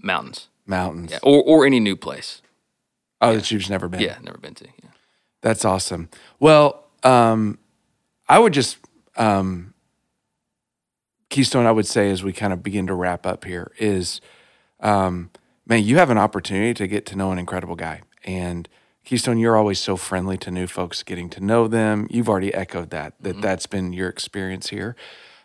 Mountains, 0.00 0.48
Mountains. 0.66 1.10
yeah, 1.10 1.18
or 1.24 1.42
or 1.42 1.66
any 1.66 1.80
new 1.80 1.96
place. 1.96 2.40
Oh, 3.20 3.34
that 3.34 3.50
you've 3.50 3.68
never 3.68 3.88
been. 3.88 4.00
Yeah, 4.00 4.16
never 4.22 4.38
been 4.38 4.54
to. 4.54 4.64
Yeah. 4.64 4.90
That's 5.42 5.64
awesome. 5.64 6.08
Well, 6.38 6.84
um, 7.02 7.58
I 8.28 8.38
would 8.38 8.52
just 8.54 8.78
um, 9.16 9.74
Keystone. 11.30 11.66
I 11.66 11.72
would 11.72 11.86
say 11.86 12.10
as 12.10 12.22
we 12.22 12.32
kind 12.32 12.52
of 12.52 12.62
begin 12.62 12.86
to 12.88 12.94
wrap 12.94 13.26
up 13.26 13.44
here 13.44 13.72
is, 13.78 14.20
um, 14.80 15.30
man, 15.66 15.84
you 15.84 15.96
have 15.96 16.10
an 16.10 16.18
opportunity 16.18 16.74
to 16.74 16.86
get 16.86 17.06
to 17.06 17.16
know 17.16 17.32
an 17.32 17.38
incredible 17.38 17.76
guy, 17.76 18.02
and 18.24 18.68
Keystone, 19.04 19.38
you're 19.38 19.56
always 19.56 19.78
so 19.78 19.96
friendly 19.96 20.36
to 20.38 20.50
new 20.50 20.66
folks, 20.66 21.02
getting 21.02 21.30
to 21.30 21.40
know 21.40 21.66
them. 21.66 22.06
You've 22.10 22.28
already 22.28 22.52
echoed 22.52 22.90
that 22.90 23.14
that 23.20 23.40
that's 23.40 23.66
been 23.66 23.92
your 23.92 24.08
experience 24.08 24.68
here, 24.68 24.94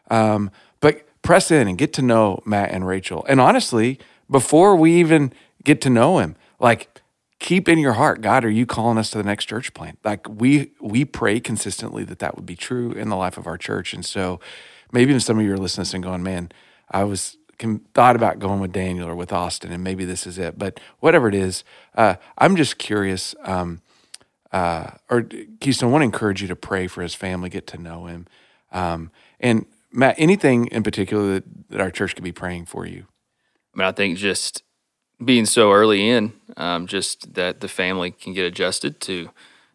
um, 0.09 0.51
but 0.81 1.07
press 1.21 1.49
in 1.49 1.67
and 1.67 1.77
get 1.77 1.93
to 1.93 2.01
know 2.01 2.41
Matt 2.45 2.71
and 2.71 2.85
Rachel. 2.85 3.25
And 3.29 3.39
honestly, 3.39 3.99
before 4.29 4.75
we 4.75 4.93
even 4.95 5.31
get 5.63 5.81
to 5.81 5.89
know 5.89 6.19
him, 6.19 6.35
like 6.59 7.01
keep 7.39 7.67
in 7.67 7.77
your 7.77 7.93
heart 7.93 8.21
god 8.21 8.45
are 8.45 8.49
you 8.49 8.65
calling 8.65 8.97
us 8.97 9.09
to 9.09 9.17
the 9.17 9.23
next 9.23 9.45
church 9.45 9.73
plant 9.73 9.99
like 10.03 10.27
we 10.29 10.71
we 10.79 11.03
pray 11.03 11.39
consistently 11.39 12.03
that 12.03 12.19
that 12.19 12.35
would 12.35 12.45
be 12.45 12.55
true 12.55 12.91
in 12.93 13.09
the 13.09 13.15
life 13.15 13.37
of 13.37 13.45
our 13.45 13.57
church 13.57 13.93
and 13.93 14.05
so 14.05 14.39
maybe 14.95 15.11
even 15.11 15.19
some 15.19 15.37
of 15.37 15.45
you 15.45 15.53
are 15.53 15.57
listening 15.57 15.87
and 15.93 16.03
going 16.03 16.23
man 16.23 16.51
i 16.89 17.03
was 17.03 17.37
thought 17.93 18.15
about 18.15 18.39
going 18.39 18.59
with 18.59 18.71
daniel 18.71 19.07
or 19.07 19.15
with 19.15 19.31
austin 19.31 19.71
and 19.71 19.83
maybe 19.83 20.05
this 20.05 20.25
is 20.25 20.37
it 20.37 20.57
but 20.57 20.79
whatever 20.99 21.27
it 21.27 21.35
is 21.35 21.63
uh, 21.95 22.15
i'm 22.37 22.55
just 22.55 22.77
curious 22.77 23.35
um, 23.43 23.81
uh, 24.51 24.91
or 25.09 25.23
keystone 25.59 25.89
I 25.89 25.91
want 25.91 26.01
to 26.01 26.05
encourage 26.05 26.41
you 26.41 26.47
to 26.47 26.55
pray 26.55 26.87
for 26.87 27.01
his 27.01 27.13
family 27.13 27.49
get 27.49 27.67
to 27.67 27.77
know 27.77 28.05
him 28.07 28.27
um, 28.71 29.11
and 29.39 29.65
matt 29.91 30.15
anything 30.17 30.67
in 30.67 30.81
particular 30.81 31.35
that, 31.35 31.43
that 31.69 31.81
our 31.81 31.91
church 31.91 32.15
could 32.15 32.23
be 32.23 32.31
praying 32.31 32.65
for 32.65 32.85
you 32.85 33.05
I 33.75 33.79
mean, 33.79 33.87
I 33.87 33.91
think 33.91 34.17
just 34.17 34.63
being 35.23 35.45
so 35.45 35.71
early 35.73 36.09
in, 36.09 36.33
um, 36.55 36.87
just 36.87 37.33
that 37.33 37.59
the 37.59 37.67
family 37.67 38.11
can 38.11 38.33
get 38.33 38.45
adjusted 38.45 38.99
to 39.01 39.29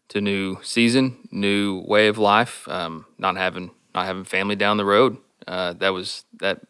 to 0.08 0.20
new 0.20 0.58
season, 0.62 1.28
new 1.30 1.84
way 1.86 2.08
of 2.08 2.18
life. 2.18 2.66
Um, 2.68 3.06
not 3.16 3.36
having 3.36 3.70
not 3.94 4.06
having 4.06 4.24
family 4.24 4.56
down 4.56 4.76
the 4.76 4.84
road. 4.84 5.18
Uh, 5.46 5.72
that 5.74 5.90
was 5.90 6.24
that. 6.38 6.60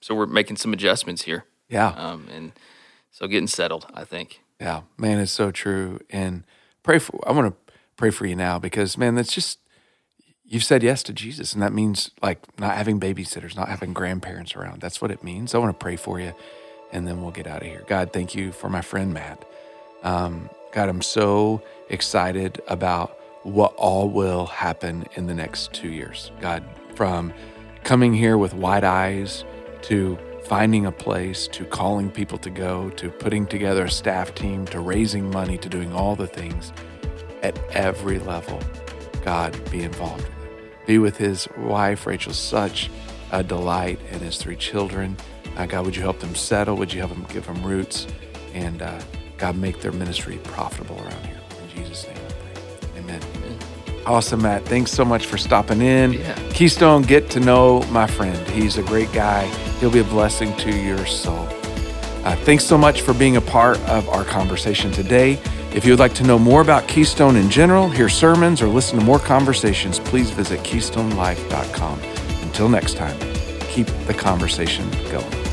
So 0.00 0.14
we're 0.14 0.26
making 0.26 0.56
some 0.56 0.72
adjustments 0.72 1.22
here, 1.22 1.44
yeah 1.68 1.88
um, 1.88 2.28
and 2.32 2.52
so 3.10 3.26
getting 3.26 3.48
settled. 3.48 3.86
I 3.94 4.04
think. 4.04 4.40
Yeah, 4.60 4.82
man, 4.96 5.18
it's 5.18 5.32
so 5.32 5.50
true. 5.50 6.00
And 6.10 6.44
pray 6.82 6.98
for. 6.98 7.20
I 7.26 7.32
want 7.32 7.54
to 7.54 7.74
pray 7.96 8.10
for 8.10 8.26
you 8.26 8.36
now 8.36 8.58
because, 8.58 8.96
man, 8.96 9.14
that's 9.14 9.32
just 9.32 9.58
you've 10.44 10.64
said 10.64 10.82
yes 10.82 11.02
to 11.04 11.12
Jesus, 11.12 11.52
and 11.52 11.62
that 11.62 11.72
means 11.72 12.10
like 12.22 12.40
not 12.58 12.76
having 12.76 13.00
babysitters, 13.00 13.56
not 13.56 13.68
having 13.68 13.92
grandparents 13.92 14.54
around. 14.56 14.80
That's 14.80 15.02
what 15.02 15.10
it 15.10 15.22
means. 15.24 15.54
I 15.54 15.58
want 15.58 15.78
to 15.78 15.82
pray 15.82 15.96
for 15.96 16.20
you, 16.20 16.32
and 16.92 17.06
then 17.06 17.22
we'll 17.22 17.32
get 17.32 17.46
out 17.46 17.62
of 17.62 17.68
here. 17.68 17.84
God, 17.86 18.12
thank 18.12 18.34
you 18.34 18.52
for 18.52 18.68
my 18.68 18.80
friend 18.80 19.12
Matt. 19.12 19.44
Um, 20.02 20.48
God, 20.72 20.88
I'm 20.88 21.02
so 21.02 21.62
excited 21.88 22.60
about 22.68 23.18
what 23.46 23.72
all 23.76 24.08
will 24.08 24.46
happen 24.46 25.06
in 25.14 25.26
the 25.28 25.34
next 25.34 25.72
two 25.72 25.88
years. 25.88 26.32
God, 26.40 26.64
from 26.96 27.32
coming 27.84 28.12
here 28.12 28.36
with 28.36 28.52
wide 28.54 28.82
eyes 28.82 29.44
to 29.82 30.18
finding 30.44 30.84
a 30.84 30.92
place 30.92 31.46
to 31.48 31.64
calling 31.64 32.10
people 32.10 32.38
to 32.38 32.50
go 32.50 32.90
to 32.90 33.08
putting 33.08 33.46
together 33.46 33.84
a 33.84 33.90
staff 33.90 34.34
team 34.34 34.64
to 34.66 34.80
raising 34.80 35.30
money 35.30 35.56
to 35.58 35.68
doing 35.68 35.92
all 35.92 36.16
the 36.16 36.26
things 36.26 36.72
at 37.42 37.56
every 37.70 38.18
level. 38.18 38.60
God 39.24 39.58
be 39.70 39.82
involved. 39.82 40.28
Be 40.86 40.98
with 40.98 41.16
his 41.16 41.48
wife, 41.56 42.06
Rachel, 42.06 42.32
such 42.32 42.90
a 43.30 43.42
delight, 43.42 44.00
and 44.10 44.22
his 44.22 44.38
three 44.38 44.56
children. 44.56 45.16
Uh, 45.56 45.66
God, 45.66 45.84
would 45.84 45.96
you 45.96 46.02
help 46.02 46.18
them 46.20 46.34
settle? 46.34 46.76
Would 46.76 46.92
you 46.92 47.00
help 47.00 47.12
them 47.12 47.26
give 47.28 47.46
them 47.46 47.62
roots? 47.64 48.06
And 48.54 48.82
uh, 48.82 49.00
God, 49.36 49.56
make 49.56 49.80
their 49.80 49.92
ministry 49.92 50.38
profitable 50.44 50.96
around 50.96 51.26
here. 51.26 51.40
In 51.62 51.84
Jesus' 51.84 52.06
name. 52.06 52.25
Awesome, 54.06 54.42
Matt. 54.42 54.64
Thanks 54.64 54.92
so 54.92 55.04
much 55.04 55.26
for 55.26 55.36
stopping 55.36 55.80
in. 55.82 56.12
Yeah. 56.12 56.34
Keystone, 56.50 57.02
get 57.02 57.28
to 57.30 57.40
know 57.40 57.82
my 57.90 58.06
friend. 58.06 58.36
He's 58.48 58.78
a 58.78 58.82
great 58.82 59.12
guy. 59.12 59.46
He'll 59.80 59.90
be 59.90 59.98
a 59.98 60.04
blessing 60.04 60.56
to 60.58 60.70
your 60.70 61.04
soul. 61.06 61.48
Uh, 62.24 62.36
thanks 62.44 62.64
so 62.64 62.78
much 62.78 63.02
for 63.02 63.12
being 63.12 63.36
a 63.36 63.40
part 63.40 63.78
of 63.80 64.08
our 64.08 64.24
conversation 64.24 64.92
today. 64.92 65.40
If 65.74 65.84
you 65.84 65.92
would 65.92 65.98
like 65.98 66.14
to 66.14 66.24
know 66.24 66.38
more 66.38 66.60
about 66.60 66.86
Keystone 66.86 67.36
in 67.36 67.50
general, 67.50 67.90
hear 67.90 68.08
sermons, 68.08 68.62
or 68.62 68.68
listen 68.68 68.98
to 68.98 69.04
more 69.04 69.18
conversations, 69.18 69.98
please 69.98 70.30
visit 70.30 70.60
keystonelife.com. 70.60 72.00
Until 72.42 72.68
next 72.68 72.96
time, 72.96 73.18
keep 73.68 73.88
the 74.06 74.14
conversation 74.14 74.88
going. 75.10 75.45